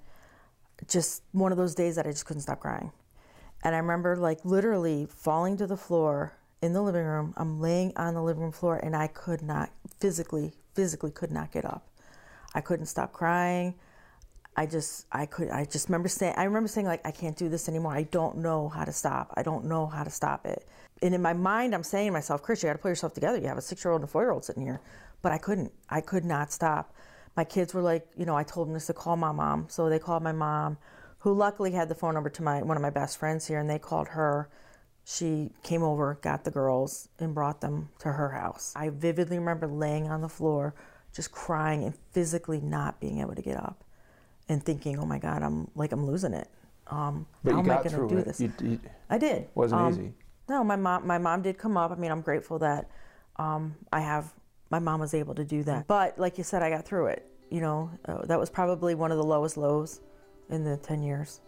just 0.88 1.24
one 1.32 1.52
of 1.52 1.58
those 1.58 1.76
days 1.76 1.96
that 1.96 2.06
I 2.06 2.12
just 2.12 2.26
couldn't 2.26 2.42
stop 2.42 2.60
crying. 2.60 2.92
And 3.64 3.74
I 3.74 3.78
remember 3.78 4.16
like 4.18 4.44
literally 4.44 5.08
falling 5.10 5.56
to 5.58 5.68
the 5.68 5.78
floor 5.78 6.34
in 6.62 6.74
the 6.74 6.82
living 6.82 7.06
room. 7.06 7.34
I'm 7.38 7.62
laying 7.62 7.94
on 7.96 8.14
the 8.14 8.24
living 8.24 8.44
room 8.44 8.52
floor, 8.52 8.78
and 8.78 8.96
I 8.96 9.08
could 9.08 9.42
not 9.42 9.70
physically, 10.00 10.54
physically 10.74 11.12
could 11.12 11.32
not 11.32 11.52
get 11.52 11.66
up. 11.66 11.88
I 12.54 12.62
couldn't 12.62 12.88
stop 12.88 13.14
crying. 13.14 13.76
I 14.56 14.66
just 14.66 15.08
I 15.12 15.26
could 15.26 15.50
I 15.50 15.66
just 15.66 15.90
remember 15.90 16.08
saying 16.08 16.36
I 16.38 16.44
remember 16.44 16.68
saying 16.68 16.88
like 16.88 17.06
I 17.06 17.12
can't 17.12 17.36
do 17.36 17.50
this 17.50 17.68
anymore. 17.68 17.94
I 17.94 18.04
don't 18.04 18.38
know 18.38 18.70
how 18.70 18.86
to 18.86 18.92
stop. 18.92 19.34
I 19.36 19.44
don't 19.44 19.66
know 19.66 19.88
how 19.88 20.04
to 20.04 20.10
stop 20.10 20.46
it. 20.46 20.68
And 21.02 21.16
in 21.16 21.22
my 21.22 21.34
mind 21.34 21.74
I'm 21.74 21.84
saying 21.84 22.08
to 22.08 22.12
myself, 22.14 22.42
Chris, 22.44 22.62
you 22.62 22.70
got 22.70 22.74
to 22.74 22.80
pull 22.80 22.92
yourself 22.92 23.14
together. 23.14 23.38
You 23.38 23.48
have 23.48 23.58
a 23.58 23.62
6-year-old 23.62 24.02
and 24.02 24.10
a 24.10 24.14
4-year-old 24.14 24.46
sitting 24.46 24.64
here. 24.64 24.82
But 25.22 25.32
I 25.32 25.38
couldn't. 25.38 25.72
I 25.90 26.02
could 26.02 26.26
not 26.26 26.52
stop. 26.52 26.94
My 27.36 27.44
kids 27.44 27.74
were 27.74 27.82
like, 27.82 28.08
you 28.16 28.26
know, 28.26 28.38
I 28.38 28.44
told 28.44 28.68
them 28.68 28.76
just 28.76 28.88
to 28.88 28.94
call 28.94 29.16
my 29.16 29.32
mom. 29.32 29.68
So 29.70 29.90
they 29.90 30.00
called 30.00 30.22
my 30.22 30.32
mom, 30.32 30.78
who 31.20 31.34
luckily 31.34 31.72
had 31.72 31.90
the 31.90 31.96
phone 31.96 32.14
number 32.14 32.30
to 32.30 32.44
my 32.44 32.62
one 32.62 32.78
of 32.78 32.84
my 32.84 32.92
best 32.92 33.18
friends 33.18 33.48
here 33.48 33.60
and 33.60 33.70
they 33.70 33.80
called 33.80 34.10
her. 34.10 34.50
She 35.06 35.52
came 35.64 35.84
over, 35.84 36.18
got 36.22 36.46
the 36.46 36.52
girls 36.52 37.10
and 37.20 37.34
brought 37.34 37.60
them 37.60 37.90
to 38.00 38.14
her 38.14 38.30
house. 38.30 38.72
I 38.76 38.90
vividly 38.90 39.38
remember 39.38 39.68
laying 39.68 40.10
on 40.10 40.22
the 40.22 40.30
floor 40.30 40.76
just 41.14 41.32
crying 41.32 41.84
and 41.84 41.94
physically 42.12 42.62
not 42.62 43.02
being 43.02 43.20
able 43.20 43.36
to 43.36 43.42
get 43.42 43.58
up 43.58 43.84
and 44.50 44.64
thinking, 44.64 45.00
"Oh 45.00 45.06
my 45.06 45.20
God, 45.20 45.42
I'm 45.44 45.70
like 45.76 45.92
I'm 45.92 46.06
losing 46.06 46.34
it. 46.34 46.48
Um, 46.88 47.26
But 47.44 47.52
how 47.54 47.58
you 47.58 47.64
am 47.64 47.72
I 47.72 47.74
got 47.76 47.84
going 47.84 47.96
through 47.96 48.10
to 48.10 48.16
do 48.16 48.20
it. 48.22 48.26
this?" 48.26 48.40
You, 48.40 48.54
you, 48.62 48.80
I 49.10 49.18
did. 49.18 49.48
wasn't 49.56 49.82
Um, 49.82 49.92
easy. 49.94 50.14
No, 50.50 50.64
my 50.64 50.76
mom. 50.76 51.08
My 51.08 51.18
mom 51.18 51.42
did 51.42 51.58
come 51.58 51.78
up. 51.78 51.92
I 51.92 51.96
mean, 51.96 52.12
I'm 52.12 52.22
grateful 52.22 52.60
that 52.60 52.90
um, 53.38 53.76
I 53.92 54.02
have. 54.02 54.34
My 54.70 54.80
mom 54.80 55.00
was 55.00 55.14
able 55.14 55.36
to 55.36 55.46
do 55.46 55.64
that. 55.64 55.88
But 55.88 56.18
like 56.18 56.38
you 56.38 56.44
said, 56.44 56.64
I 56.64 56.70
got 56.70 56.84
through 56.86 57.08
it. 57.08 57.30
You 57.50 57.62
know, 57.62 57.92
uh, 58.06 58.26
that 58.26 58.40
was 58.40 58.50
probably 58.50 58.96
one 58.96 59.12
of 59.12 59.18
the 59.18 59.24
lowest 59.24 59.56
lows 59.58 60.02
in 60.50 60.64
the 60.64 60.78
10 60.78 61.04
years. 61.04 61.42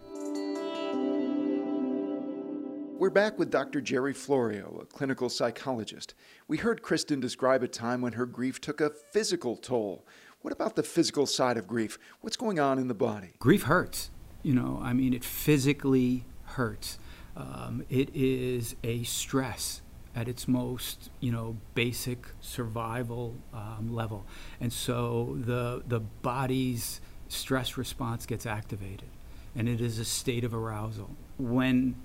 We're 2.98 3.10
back 3.10 3.38
with 3.38 3.52
Dr. 3.52 3.82
Gerry 3.82 4.14
Florio, 4.14 4.80
a 4.82 4.86
clinical 4.86 5.30
psychologist. 5.30 6.14
We 6.48 6.58
heard 6.58 6.82
Kristen 6.82 7.20
describe 7.20 7.62
a 7.62 7.68
time 7.68 8.02
when 8.02 8.14
her 8.14 8.26
grief 8.26 8.62
took 8.62 8.80
a 8.80 8.90
physical 9.12 9.58
toll. 9.58 10.08
What 10.46 10.54
about 10.54 10.76
the 10.76 10.84
physical 10.84 11.26
side 11.26 11.58
of 11.58 11.66
grief? 11.66 11.98
What's 12.22 12.38
going 12.38 12.60
on 12.60 12.78
in 12.78 12.88
the 12.88 12.94
body? 12.94 13.30
grief 13.40 13.64
hurts. 13.64 14.12
You 14.44 14.54
know, 14.54 14.80
I 14.80 14.94
mean, 14.94 15.12
it 15.12 15.24
physically 15.24 16.24
hurts. 16.44 17.00
Um, 17.36 17.84
it 17.90 18.16
is 18.16 18.76
a 18.84 19.02
stress 19.06 19.82
at 20.16 20.28
its 20.28 20.48
most, 20.48 21.10
you 21.20 21.32
know, 21.32 21.58
basic 21.74 22.28
survival 22.42 23.34
um, 23.56 23.92
level, 23.92 24.24
and 24.62 24.72
so 24.72 25.36
the 25.40 25.82
the 25.88 26.02
body's 26.22 27.02
stress 27.28 27.76
response 27.76 28.28
gets 28.28 28.46
activated, 28.46 29.10
and 29.56 29.68
it 29.68 29.82
is 29.82 29.98
a 29.98 30.06
state 30.06 30.44
of 30.44 30.54
arousal. 30.54 31.10
When 31.40 31.96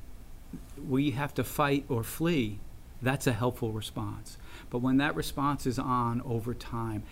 we 0.89 1.11
have 1.11 1.35
to 1.35 1.45
fight 1.45 1.85
or 1.91 2.03
flee, 2.03 2.59
that's 3.03 3.27
a 3.27 3.33
helpful 3.33 3.73
response. 3.73 4.39
But 4.71 4.79
when 4.79 4.97
that 4.97 5.15
response 5.15 5.67
is 5.67 5.79
on 5.79 6.23
over 6.23 6.55
time, 6.55 7.03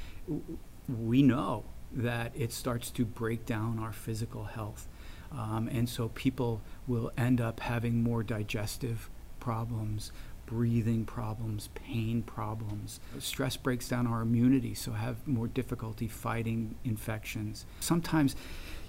we 0.89 1.23
know 1.23 1.65
that 1.93 2.33
it 2.35 2.53
starts 2.53 2.91
to 2.91 3.05
break 3.05 3.47
down 3.47 3.79
our 3.79 3.93
physical 3.93 4.45
health. 4.45 4.89
Um, 5.33 5.69
and 5.71 5.89
so 5.89 6.09
people 6.09 6.63
will 6.87 7.13
end 7.17 7.41
up 7.41 7.61
having 7.61 8.03
more 8.03 8.23
digestive 8.23 9.11
problems, 9.41 10.11
breathing 10.47 11.05
problems, 11.05 11.69
pain 11.75 12.23
problems. 12.23 13.01
Stress 13.19 13.57
breaks 13.57 13.89
down 13.89 14.07
our 14.07 14.23
immunity, 14.23 14.75
so 14.75 14.93
have 14.93 15.27
more 15.27 15.47
difficulty 15.47 16.09
fighting 16.09 16.75
infections. 16.85 17.67
Sometimes 17.81 18.35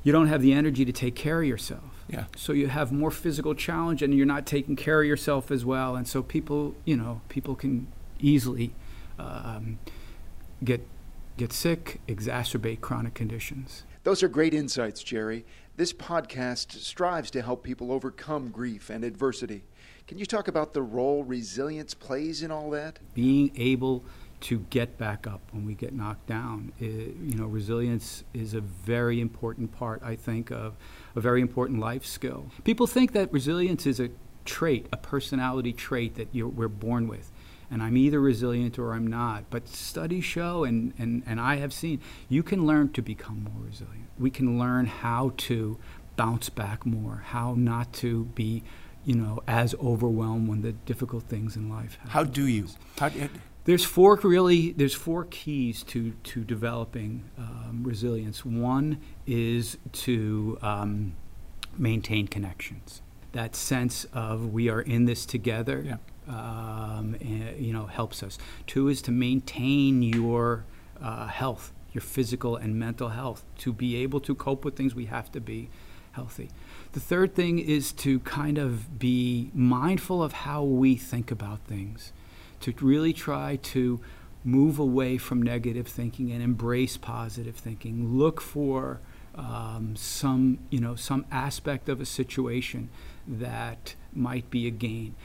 you 0.03 0.13
don't 0.13 0.27
have 0.27 0.41
the 0.41 0.53
energy 0.53 0.86
to 0.86 0.94
take 0.94 1.15
care 1.15 1.41
of 1.41 1.48
yourself. 1.48 2.06
Yeah. 2.08 2.25
So 2.38 2.53
you 2.53 2.68
have 2.68 2.91
more 2.91 3.12
physical 3.12 3.53
challenge 3.53 4.01
and 4.01 4.13
you're 4.13 4.25
not 4.25 4.46
taking 4.46 4.77
care 4.77 5.01
of 5.01 5.08
yourself 5.08 5.51
as 5.51 5.65
well. 5.65 5.98
And 5.98 6.08
so 6.08 6.24
people, 6.24 6.75
you 6.86 6.96
know, 6.96 7.22
people 7.27 7.56
can 7.56 7.88
easily 8.20 8.74
um, 9.18 9.79
get 10.63 10.88
get 11.39 11.53
sick, 11.53 12.01
exacerbate 12.08 12.81
chronic 12.81 13.13
conditions. 13.13 13.86
Those 14.03 14.22
are 14.22 14.27
great 14.27 14.53
insights, 14.53 15.01
Gerry. 15.01 15.46
This 15.77 15.93
podcast 15.93 16.74
strives 16.74 17.31
to 17.31 17.41
help 17.41 17.63
people 17.63 17.93
overcome 17.93 18.50
grief 18.50 18.89
and 18.89 19.05
adversity. 19.05 19.63
Can 20.05 20.17
you 20.17 20.25
talk 20.25 20.50
about 20.50 20.74
the 20.74 20.81
role 20.81 21.24
resilience 21.24 21.93
plays 21.93 22.43
in 22.43 22.51
all 22.51 22.69
that? 22.72 23.00
Being 23.13 23.51
able 23.55 24.03
to 24.41 24.60
get 24.69 24.98
back 24.98 25.27
up 25.27 25.39
when 25.51 25.65
we 25.65 25.75
get 25.75 25.93
knocked 25.93 26.27
down, 26.27 26.74
i 26.81 26.84
you 26.84 27.36
know, 27.38 27.46
resilience 27.46 28.25
is 28.34 28.53
a 28.53 28.62
very 28.62 29.22
important 29.22 29.72
part, 29.72 30.01
I 30.03 30.17
think, 30.17 30.51
of 30.51 30.75
a 31.15 31.22
very 31.22 31.39
important 31.39 31.79
life 31.79 32.05
skill. 32.05 32.51
People 32.65 32.86
think 32.86 33.13
that 33.13 33.31
resilience 33.31 33.86
is 33.86 34.01
a 34.01 34.10
trait, 34.43 34.88
a 34.91 34.98
personality 34.98 35.72
trait 35.72 36.15
that 36.15 36.27
you're, 36.34 36.50
we're 36.50 36.67
born 36.67 37.08
with. 37.08 37.31
And 37.71 37.83
I'm 37.83 37.95
either 37.97 38.19
resilient 38.19 38.79
or 38.79 38.93
I'm 38.93 39.05
not. 39.05 39.45
But 39.49 39.67
studies 39.67 40.25
show, 40.25 40.63
and, 40.63 40.93
and, 40.97 41.23
and 41.25 41.39
I 41.39 41.57
have 41.57 41.71
seen, 41.71 42.01
you 42.27 42.41
can 42.41 42.65
learn 42.65 42.91
to 42.93 43.01
become 43.01 43.43
more 43.43 43.63
resilient. 43.65 44.07
We 44.17 44.31
can 44.31 44.57
learn 44.57 44.88
how 44.88 45.33
to 45.38 45.77
bounce 46.15 46.49
back 46.49 46.85
more, 46.85 47.23
how 47.27 47.53
not 47.55 47.93
to 47.93 48.25
be, 48.25 48.63
you 49.05 49.15
know, 49.15 49.41
as 49.47 49.75
overwhelmed 49.75 50.49
when 50.49 50.61
the 50.63 50.71
difficult 50.71 51.23
things 51.25 51.55
in 51.55 51.69
life 51.69 51.95
happen. 51.97 52.11
How 52.11 52.23
do 52.23 52.45
you? 52.47 52.67
How, 52.99 53.09
do- 53.09 53.29
There's 53.65 53.85
four 53.85 54.15
really. 54.23 54.71
There's 54.71 54.95
four 54.95 55.25
keys 55.25 55.83
to 55.83 56.11
to 56.23 56.43
developing 56.43 57.29
um, 57.38 57.81
resilience. 57.83 58.43
One 58.43 58.99
is 59.27 59.77
to 59.91 60.57
um, 60.61 61.13
maintain 61.77 62.27
connections. 62.27 63.01
That 63.33 63.55
sense 63.55 64.05
of 64.11 64.51
we 64.51 64.69
are 64.69 64.81
in 64.81 65.05
this 65.05 65.25
together. 65.25 65.83
Yeah. 65.85 65.97
Um, 66.29 67.15
and, 67.21 67.57
you 67.57 67.74
know, 67.74 67.88
helps 67.88 68.21
us. 68.21 68.38
Two 68.67 68.88
is 68.88 69.01
to 69.01 69.12
maintain 69.12 70.03
your 70.03 70.63
uh, 71.01 71.25
health 71.25 71.74
your 71.91 72.01
physical 72.01 72.55
and 72.55 72.77
mental 72.77 73.09
health. 73.09 73.43
To 73.59 73.74
be 73.74 73.95
able 73.98 74.19
to 74.21 74.36
cope 74.36 74.63
with 74.65 74.75
things, 74.75 74.95
we 74.95 75.05
have 75.05 75.31
to 75.31 75.41
be 75.41 75.69
healthy. 76.12 76.50
The 76.93 77.00
third 77.00 77.36
thing 77.36 77.59
is 77.59 77.91
to 77.93 78.19
kind 78.21 78.57
of 78.57 79.00
be 79.00 79.51
mindful 79.53 80.24
of 80.24 80.33
how 80.33 80.63
we 80.63 80.95
think 80.95 81.31
about 81.31 81.59
things, 81.67 82.12
to 82.62 82.74
really 82.81 83.13
try 83.13 83.57
to 83.57 84.00
move 84.43 84.79
away 84.79 85.17
from 85.17 85.41
negative 85.41 85.88
thinking 85.88 86.31
and 86.31 86.41
embrace 86.41 86.98
positive 86.98 87.55
thinking. 87.55 88.17
Look 88.17 88.41
for 88.41 89.00
um, 89.36 89.95
some, 89.95 90.59
you 90.69 90.79
know, 90.79 90.95
some 90.95 91.25
aspect 91.31 91.89
of 91.89 92.01
a 92.01 92.05
situation 92.05 92.89
that 93.27 93.95
might 94.13 94.50
be 94.50 94.65
a 94.67 94.71
gain. 94.71 95.15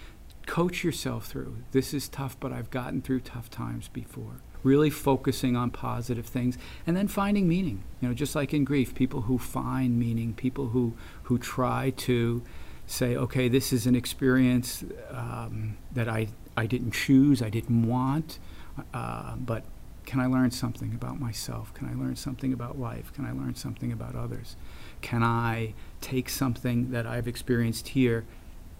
Coach 0.47 0.85
yourself 0.85 1.27
through. 1.27 1.59
This 1.73 1.95
is 1.95 2.09
tough, 2.09 2.39
but 2.39 2.53
I've 2.53 2.71
gotten 2.71 3.01
through 3.01 3.21
tough 3.21 3.51
times 3.51 3.89
before. 3.89 4.43
Really 4.63 4.91
focusing 4.91 5.57
on 5.57 5.71
positive 5.71 6.27
things 6.27 6.59
and 6.87 6.97
then 6.97 7.09
finding 7.09 7.49
meaning. 7.49 7.85
You 8.01 8.09
know 8.09 8.15
just 8.15 8.35
like 8.35 8.55
in 8.55 8.65
grief 8.65 8.95
people 8.95 9.23
who 9.23 9.39
find 9.39 9.99
meaning 9.99 10.35
people 10.35 10.69
who 10.69 10.95
who 11.25 11.39
try 11.39 11.91
to 11.91 12.43
say 12.87 13.17
okay 13.17 13.49
this 13.49 13.73
is 13.73 13.87
an 13.87 13.95
experience 13.95 14.85
um, 15.11 15.77
that 15.93 16.09
I 16.09 16.29
I 16.57 16.67
didn't 16.67 16.93
choose 16.93 17.43
I 17.43 17.51
didn't 17.51 17.87
want 17.87 18.39
uh, 18.93 19.37
but 19.37 19.65
can 20.05 20.21
I 20.21 20.27
learn 20.27 20.51
something 20.51 20.93
about 20.95 21.19
myself? 21.19 21.73
Can 21.75 21.89
I 21.89 21.95
learn 21.95 22.17
something 22.17 22.53
about 22.53 22.79
life? 22.79 23.13
Can 23.15 23.25
I 23.25 23.33
learn 23.33 23.55
something 23.55 23.91
about 23.91 24.15
others? 24.15 24.57
Can 25.01 25.23
I 25.23 25.75
take 26.01 26.29
something 26.29 26.91
that 26.91 27.07
I've 27.07 27.27
experienced 27.27 27.89
here 27.89 28.25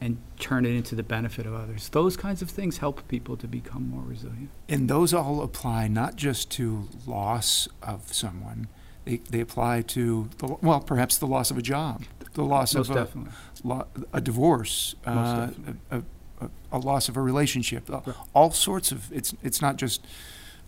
and 0.05 0.19
turn 0.39 0.67
it 0.67 0.75
into 0.77 0.95
the 0.95 1.03
benefit 1.03 1.47
of 1.47 1.55
others. 1.55 1.89
Those 1.89 2.17
kinds 2.17 2.43
of 2.43 2.51
things 2.51 2.79
help 2.79 3.07
people 3.09 3.37
to 3.39 3.47
become 3.49 3.89
more 3.89 4.03
resilient. 4.03 4.51
And 4.69 4.89
those 4.89 5.15
all 5.15 5.41
apply 5.43 5.89
not 5.89 6.17
just 6.17 6.51
to 6.53 6.89
loss 7.07 7.69
of 7.83 8.13
someone, 8.13 8.69
they, 9.07 9.17
they 9.31 9.41
apply 9.41 9.83
to, 9.83 10.29
the, 10.39 10.57
well, 10.61 10.81
perhaps 10.81 11.17
the 11.19 11.27
loss 11.27 11.51
of 11.51 11.57
a 11.59 11.63
job, 11.63 12.05
the 12.35 12.43
loss 12.45 12.75
Most 12.75 12.91
of 12.91 12.97
definitely. 12.97 13.33
a, 13.65 13.67
lo- 13.67 13.87
a 14.13 14.21
divorce, 14.21 14.95
uh, 15.07 15.49
a, 15.91 16.03
a, 16.41 16.51
a 16.73 16.79
loss 16.79 17.09
of 17.09 17.17
a 17.17 17.21
relationship, 17.23 17.89
uh, 17.91 18.01
Right. 18.07 18.17
all 18.35 18.51
sorts 18.51 18.93
of, 18.93 19.11
it's, 19.13 19.35
it's 19.43 19.63
not 19.63 19.77
just 19.77 20.07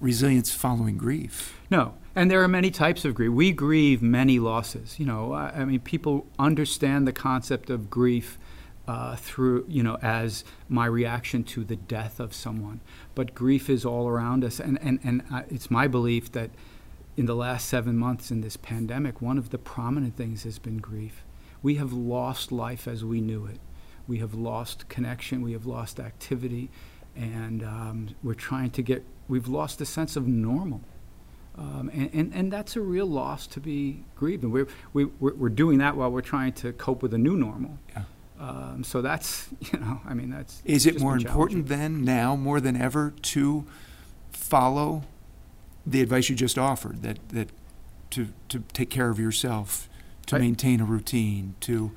resilience 0.01 0.51
following 0.55 0.97
grief. 0.97 1.59
No, 1.71 1.95
and 2.15 2.31
there 2.31 2.43
are 2.43 2.49
many 2.49 2.71
types 2.71 3.05
of 3.05 3.15
grief. 3.15 3.33
We 3.33 3.53
grieve 3.53 4.01
many 4.03 4.39
losses. 4.39 4.99
You 4.99 5.07
know, 5.07 5.33
I, 5.33 5.51
I 5.61 5.65
mean, 5.65 5.81
people 5.81 6.27
understand 6.39 7.07
the 7.07 7.13
concept 7.13 7.71
of 7.71 7.91
grief 7.91 8.39
uh, 8.87 9.17
through, 9.17 9.65
you 9.69 9.83
know, 9.83 9.99
as 10.03 10.45
my 10.69 10.87
reaction 10.87 11.43
to 11.45 11.65
the 11.65 11.77
death 11.77 12.21
of 12.21 12.33
someone. 12.33 12.81
But 13.15 13.35
grief 13.35 13.69
is 13.69 13.85
all 13.85 14.09
around 14.09 14.45
us, 14.45 14.61
and 14.61 14.79
and 14.83 15.01
and 15.03 15.23
uh, 15.33 15.43
it's 15.51 15.71
my 15.71 15.89
belief 15.89 16.33
that 16.33 16.51
in 17.17 17.27
the 17.27 17.35
last 17.35 17.67
seven 17.69 17.97
months 17.97 18.31
in 18.31 18.43
this 18.43 18.57
pandemic, 18.57 19.23
one 19.23 19.39
of 19.39 19.51
the 19.51 19.59
prominent 19.59 20.17
things 20.17 20.45
has 20.45 20.59
been 20.59 20.79
grief. 20.79 21.25
We 21.63 21.77
have 21.77 21.93
lost 21.93 22.53
life 22.53 22.87
as 22.87 23.05
we 23.05 23.21
knew 23.21 23.47
it. 23.47 23.59
We 24.07 24.19
have 24.19 24.35
lost 24.35 24.89
connection. 24.89 25.43
We 25.43 25.53
have 25.53 25.67
lost 25.67 25.99
activity, 25.99 26.71
and 27.17 27.65
um, 27.65 28.09
we're 28.23 28.35
trying 28.35 28.71
to 28.73 28.83
get. 28.83 29.05
We've 29.29 29.49
lost 29.49 29.81
a 29.81 29.87
sense 29.87 30.15
of 30.17 30.29
normal. 30.29 30.83
Um, 31.59 31.91
and, 31.95 32.11
and, 32.13 32.35
and 32.35 32.53
that's 32.53 32.77
a 32.77 32.83
real 32.83 33.07
loss 33.07 33.47
to 33.49 33.61
be 33.61 34.05
grieved. 34.15 34.43
And 34.43 34.53
we're, 34.53 34.69
we, 34.93 35.07
we're, 35.07 35.35
we're 35.35 35.49
doing 35.49 35.79
that 35.79 35.97
while 35.97 36.11
we're 36.11 36.21
trying 36.21 36.53
to 36.53 36.73
cope 36.75 37.03
with 37.03 37.15
a 37.15 37.19
new 37.19 37.35
normal. 37.35 37.79
Yeah. 37.89 38.03
Um, 38.39 38.85
so 38.85 39.01
that's, 39.03 39.49
you 39.61 39.79
know, 39.79 40.01
I 40.07 40.15
mean, 40.15 40.31
that's. 40.31 40.63
Is 40.65 40.87
it 40.87 41.01
more 41.01 41.17
important 41.17 41.69
then, 41.69 42.05
now 42.05 42.37
more 42.37 42.61
than 42.61 42.77
ever, 42.77 43.15
to 43.23 43.65
follow 44.31 45.05
the 45.87 46.03
advice 46.03 46.29
you 46.29 46.37
just 46.37 46.59
offered, 46.59 47.03
that, 47.03 47.29
that 47.31 47.49
to, 48.11 48.29
to 48.49 48.61
take 48.73 48.91
care 48.91 49.09
of 49.09 49.19
yourself, 49.19 49.89
to 50.27 50.37
I- 50.37 50.41
maintain 50.41 50.81
a 50.81 50.85
routine, 50.85 51.55
to 51.61 51.93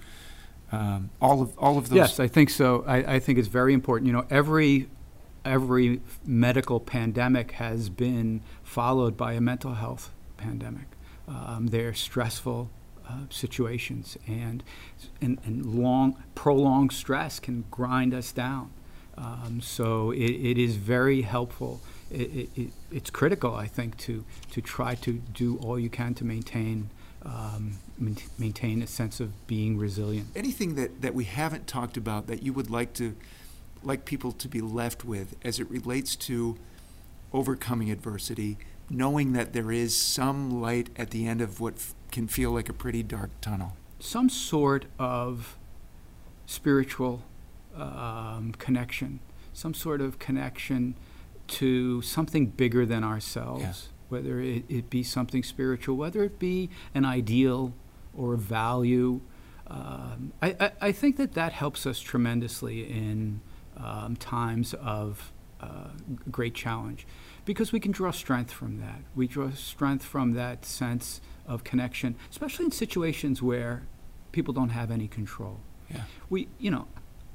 um, 0.72 1.10
all 1.22 1.42
of 1.42 1.58
all 1.58 1.78
of 1.78 1.90
those? 1.90 1.98
Yes, 1.98 2.20
I 2.20 2.28
think 2.28 2.50
so. 2.50 2.84
I, 2.86 3.16
I 3.16 3.20
think 3.20 3.40
it's 3.40 3.48
very 3.48 3.74
important. 3.74 4.08
You 4.08 4.14
know, 4.14 4.26
every 4.30 4.88
every 5.44 6.02
medical 6.26 6.80
pandemic 6.80 7.54
has 7.54 7.90
been 7.90 8.42
followed 8.64 9.18
by 9.18 9.34
a 9.34 9.42
mental 9.42 9.74
health 9.74 10.12
pandemic. 10.38 10.86
Um, 11.28 11.68
they're 11.68 11.94
stressful 11.94 12.70
uh, 13.10 13.14
situations, 13.30 14.18
and, 14.28 14.64
and 15.22 15.40
and 15.44 15.66
long 15.66 16.24
prolonged 16.36 16.94
stress 16.94 17.40
can 17.40 17.66
grind 17.72 18.14
us 18.14 18.32
down. 18.32 18.70
Um, 19.18 19.60
so 19.62 20.12
it, 20.12 20.32
it 20.32 20.58
is 20.58 20.78
very 20.78 21.24
helpful. 21.24 21.82
It, 22.10 22.22
it, 22.22 22.50
it, 22.56 22.70
it's 22.92 23.10
critical, 23.10 23.54
I 23.54 23.68
think, 23.68 23.98
to 23.98 24.24
to 24.52 24.62
try 24.62 24.96
to 24.96 25.14
do 25.14 25.58
all 25.58 25.78
you 25.80 25.90
can 25.90 26.14
to 26.16 26.26
maintain 26.26 26.90
um, 27.26 27.80
maintain 28.38 28.82
a 28.82 28.88
sense 28.88 29.20
of 29.20 29.48
being 29.48 29.78
resilient. 29.78 30.28
Anything 30.36 30.76
that, 30.76 31.02
that 31.02 31.14
we 31.14 31.26
haven't 31.26 31.68
talked 31.68 31.98
about 31.98 32.28
that 32.28 32.44
you 32.44 32.54
would 32.54 32.70
like 32.70 32.94
to 32.94 33.16
like 33.84 34.06
people 34.06 34.32
to 34.34 34.48
be 34.48 34.62
left 34.62 35.04
with 35.04 35.36
as 35.44 35.60
it 35.60 35.70
relates 35.70 36.16
to 36.16 36.58
overcoming 37.34 37.92
adversity, 37.92 38.58
knowing 38.90 39.34
that 39.34 39.54
there 39.54 39.72
is 39.72 39.96
some 39.96 40.62
light 40.62 40.90
at 40.96 41.12
the 41.12 41.28
end 41.28 41.42
of 41.42 41.60
what 41.60 41.76
can 42.12 42.28
feel 42.28 42.52
like 42.52 42.70
a 42.70 42.74
pretty 42.74 43.04
dark 43.04 43.30
tunnel. 43.42 43.74
some 44.00 44.30
sort 44.30 44.86
of 44.98 45.58
spiritual 46.46 47.22
um, 47.76 48.54
connection, 48.58 49.20
some 49.54 49.74
sort 49.74 50.02
of 50.02 50.20
connection 50.20 50.96
to 51.48 52.02
something 52.02 52.48
bigger 52.48 52.86
than 52.86 53.04
ourselves, 53.04 53.90
whether 54.10 54.40
it, 54.40 54.64
it 54.70 54.90
be 54.90 55.04
something 55.04 55.44
spiritual, 55.44 55.96
whether 55.98 56.24
it 56.24 56.40
be 56.40 56.70
an 56.94 57.06
ideal 57.06 57.74
or 58.16 58.34
a 58.34 58.38
value. 58.38 59.22
Um, 59.68 60.34
I, 60.42 60.56
I, 60.60 60.72
I 60.82 60.92
think 60.92 61.18
that 61.18 61.34
that 61.34 61.54
helps 61.54 61.86
us 61.86 62.00
tremendously 62.00 62.90
in 62.90 63.42
um, 63.78 64.16
times 64.16 64.74
of 64.76 65.32
uh, 65.62 65.90
great 66.32 66.54
challenge 66.56 67.06
because 67.50 67.72
we 67.72 67.80
can 67.80 67.92
draw 67.92 68.12
strength 68.12 68.52
from 68.52 68.80
that. 68.80 69.00
We 69.16 69.26
draw 69.28 69.50
strength 69.50 70.06
from 70.06 70.34
that 70.34 70.64
sense 70.66 71.20
of 71.48 71.64
connection, 71.64 72.16
especially 72.30 72.66
in 72.66 72.72
situations 72.72 73.42
where 73.42 73.88
people 74.32 74.54
don't 74.54 74.70
have 74.70 74.92
any 74.92 75.08
control. 75.08 75.60
Yeah. 75.90 76.04
We, 76.30 76.48
you 76.60 76.70
know, 76.70 76.86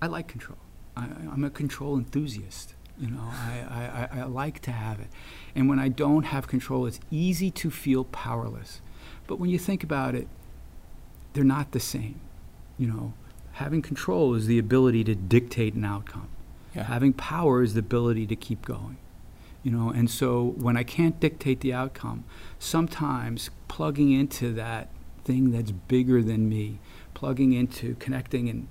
I 0.00 0.06
like 0.06 0.28
control. 0.28 0.58
I, 0.96 1.06
I'm 1.32 1.42
a 1.42 1.50
control 1.50 1.96
enthusiast. 1.98 2.74
You 2.96 3.10
know, 3.10 3.24
I, 3.28 3.64
I, 3.68 4.08
I- 4.18 4.20
I 4.20 4.24
like 4.26 4.60
to 4.60 4.70
have 4.70 5.00
it. 5.00 5.08
And 5.56 5.68
when 5.68 5.80
I 5.80 5.88
don't 5.88 6.22
have 6.26 6.46
control, 6.46 6.86
it's 6.86 7.00
easy 7.10 7.50
to 7.50 7.68
feel 7.68 8.04
powerless. 8.04 8.80
But 9.26 9.40
when 9.40 9.50
you 9.50 9.58
think 9.58 9.82
about 9.82 10.14
it, 10.14 10.28
they're 11.32 11.42
not 11.42 11.72
the 11.72 11.80
same. 11.80 12.20
You 12.78 12.86
know, 12.86 13.14
having 13.54 13.82
control 13.82 14.34
is 14.36 14.46
the 14.46 14.60
ability 14.60 15.02
to 15.10 15.16
dictate 15.16 15.74
an 15.74 15.84
outcome. 15.84 16.28
Yeah. 16.72 16.84
Having 16.84 17.14
power 17.14 17.64
is 17.64 17.74
the 17.74 17.80
ability 17.80 18.28
to 18.28 18.36
keep 18.36 18.64
going. 18.64 18.98
You 19.64 19.72
know, 19.72 19.90
and 19.90 20.08
so 20.10 20.54
when 20.58 20.76
I 20.76 20.84
can't 20.84 21.18
dictate 21.18 21.60
the 21.60 21.72
outcome, 21.72 22.24
sometimes 22.58 23.50
plugging 23.66 24.12
into 24.12 24.52
that 24.52 24.90
thing 25.24 25.50
that's 25.50 25.72
bigger 25.72 26.22
than 26.22 26.48
me, 26.48 26.78
plugging 27.14 27.52
into 27.52 27.94
connecting 27.96 28.48
and 28.48 28.68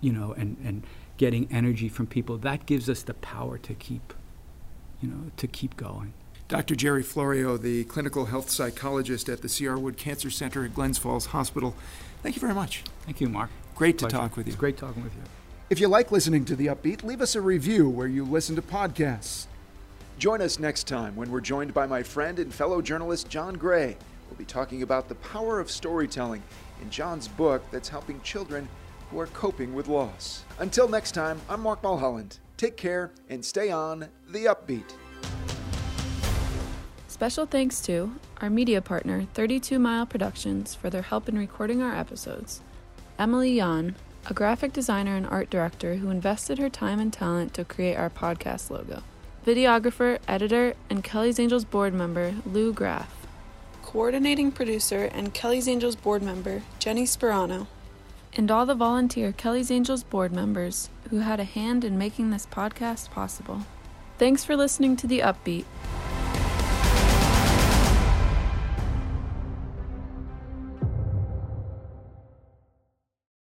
you 0.00 0.12
know, 0.12 0.32
and, 0.36 0.56
and 0.64 0.86
getting 1.16 1.46
energy 1.50 1.88
from 1.88 2.06
people, 2.06 2.38
that 2.38 2.66
gives 2.66 2.88
us 2.88 3.02
the 3.02 3.14
power 3.14 3.58
to 3.58 3.74
keep, 3.74 4.14
you 5.00 5.08
know, 5.08 5.30
to 5.36 5.46
keep 5.46 5.76
going. 5.76 6.14
Dr. 6.48 6.74
Gerry 6.74 7.02
Florio, 7.02 7.56
the 7.56 7.84
clinical 7.84 8.26
health 8.26 8.50
psychologist 8.50 9.28
at 9.28 9.40
the 9.42 9.48
C.R. 9.48 9.78
Wood 9.78 9.96
Cancer 9.96 10.30
Center 10.30 10.64
at 10.64 10.74
Glens 10.74 10.98
Falls 10.98 11.26
Hospital. 11.26 11.76
Thank 12.22 12.34
you 12.34 12.40
very 12.40 12.54
much. 12.54 12.82
Thank 13.02 13.20
you, 13.20 13.28
Mark. 13.28 13.50
Great 13.76 13.98
to 13.98 14.08
talk 14.08 14.36
with 14.36 14.46
you. 14.46 14.50
It's 14.50 14.58
great 14.58 14.76
talking 14.76 15.04
with 15.04 15.14
you. 15.14 15.22
If 15.68 15.78
you 15.78 15.86
like 15.86 16.10
listening 16.10 16.44
to 16.46 16.56
The 16.56 16.66
Upbeat, 16.66 17.04
leave 17.04 17.20
us 17.20 17.36
a 17.36 17.40
review 17.40 17.88
where 17.88 18.08
you 18.08 18.24
listen 18.24 18.56
to 18.56 18.62
podcasts. 18.62 19.46
Join 20.20 20.42
us 20.42 20.58
next 20.58 20.86
time 20.86 21.16
when 21.16 21.30
we're 21.30 21.40
joined 21.40 21.72
by 21.72 21.86
my 21.86 22.02
friend 22.02 22.38
and 22.40 22.52
fellow 22.52 22.82
journalist 22.82 23.30
John 23.30 23.54
Gray. 23.54 23.96
We'll 24.28 24.36
be 24.36 24.44
talking 24.44 24.82
about 24.82 25.08
the 25.08 25.14
power 25.14 25.58
of 25.58 25.70
storytelling 25.70 26.42
in 26.82 26.90
John's 26.90 27.26
book 27.26 27.62
that's 27.70 27.88
helping 27.88 28.20
children 28.20 28.68
who 29.10 29.18
are 29.18 29.28
coping 29.28 29.72
with 29.72 29.88
loss. 29.88 30.44
Until 30.58 30.88
next 30.88 31.12
time, 31.12 31.40
I'm 31.48 31.62
Mark 31.62 31.82
Mulholland. 31.82 32.38
Take 32.58 32.76
care 32.76 33.12
and 33.30 33.42
stay 33.42 33.70
on 33.70 34.08
The 34.28 34.44
Upbeat. 34.44 34.92
Special 37.08 37.46
thanks 37.46 37.80
to 37.86 38.14
our 38.42 38.50
media 38.50 38.82
partner, 38.82 39.26
32 39.32 39.78
Mile 39.78 40.04
Productions, 40.04 40.74
for 40.74 40.90
their 40.90 41.00
help 41.00 41.30
in 41.30 41.38
recording 41.38 41.80
our 41.80 41.96
episodes. 41.96 42.60
Emily 43.18 43.52
Yan, 43.52 43.94
a 44.28 44.34
graphic 44.34 44.74
designer 44.74 45.16
and 45.16 45.26
art 45.26 45.48
director 45.48 45.94
who 45.94 46.10
invested 46.10 46.58
her 46.58 46.68
time 46.68 47.00
and 47.00 47.10
talent 47.10 47.54
to 47.54 47.64
create 47.64 47.96
our 47.96 48.10
podcast 48.10 48.68
logo. 48.68 49.02
Videographer, 49.46 50.18
editor, 50.28 50.74
and 50.90 51.02
Kelly's 51.02 51.38
Angels 51.38 51.64
board 51.64 51.94
member, 51.94 52.34
Lou 52.44 52.74
Graff. 52.74 53.26
Coordinating 53.82 54.52
producer 54.52 55.04
and 55.04 55.32
Kelly's 55.32 55.66
Angels 55.66 55.96
board 55.96 56.22
member, 56.22 56.62
Jenny 56.78 57.04
Sperano. 57.04 57.66
And 58.34 58.50
all 58.50 58.66
the 58.66 58.74
volunteer 58.74 59.32
Kelly's 59.32 59.70
Angels 59.70 60.02
board 60.02 60.30
members 60.30 60.90
who 61.08 61.20
had 61.20 61.40
a 61.40 61.44
hand 61.44 61.84
in 61.84 61.96
making 61.96 62.30
this 62.30 62.46
podcast 62.46 63.10
possible. 63.10 63.62
Thanks 64.18 64.44
for 64.44 64.56
listening 64.56 64.94
to 64.96 65.06
The 65.06 65.20
Upbeat. 65.20 65.64